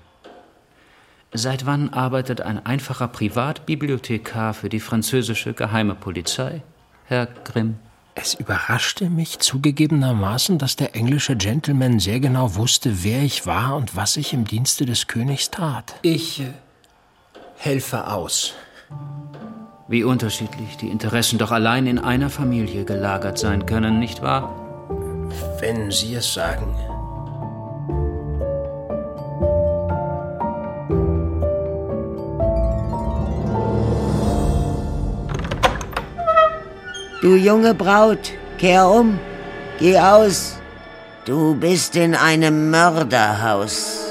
Seit 1.33 1.65
wann 1.65 1.89
arbeitet 1.93 2.41
ein 2.41 2.65
einfacher 2.65 3.07
Privatbibliothekar 3.07 4.53
für 4.53 4.69
die 4.69 4.79
französische 4.79 5.53
geheime 5.53 5.95
Polizei, 5.95 6.63
Herr 7.05 7.27
Grimm? 7.27 7.79
Es 8.19 8.33
überraschte 8.33 9.11
mich 9.11 9.37
zugegebenermaßen, 9.37 10.57
dass 10.57 10.75
der 10.75 10.95
englische 10.95 11.35
Gentleman 11.35 11.99
sehr 11.99 12.19
genau 12.19 12.55
wusste, 12.55 13.03
wer 13.03 13.21
ich 13.21 13.45
war 13.45 13.75
und 13.75 13.95
was 13.95 14.17
ich 14.17 14.33
im 14.33 14.45
Dienste 14.45 14.87
des 14.87 15.05
Königs 15.05 15.51
tat. 15.51 15.93
Ich 16.01 16.39
äh, 16.39 16.45
helfe 17.57 18.07
aus. 18.07 18.53
Wie 19.87 20.03
unterschiedlich 20.03 20.77
die 20.77 20.89
Interessen 20.89 21.37
doch 21.37 21.51
allein 21.51 21.85
in 21.85 21.99
einer 21.99 22.31
Familie 22.31 22.85
gelagert 22.85 23.37
sein 23.37 23.67
können, 23.67 23.99
nicht 23.99 24.23
wahr? 24.23 24.51
Wenn 25.59 25.91
Sie 25.91 26.15
es 26.15 26.33
sagen. 26.33 26.96
Du 37.27 37.35
junge 37.35 37.73
Braut, 37.73 38.31
kehr 38.57 38.87
um, 38.87 39.19
geh 39.79 39.99
aus. 39.99 40.55
Du 41.25 41.55
bist 41.55 41.97
in 41.97 42.15
einem 42.15 42.69
Mörderhaus. 42.71 44.06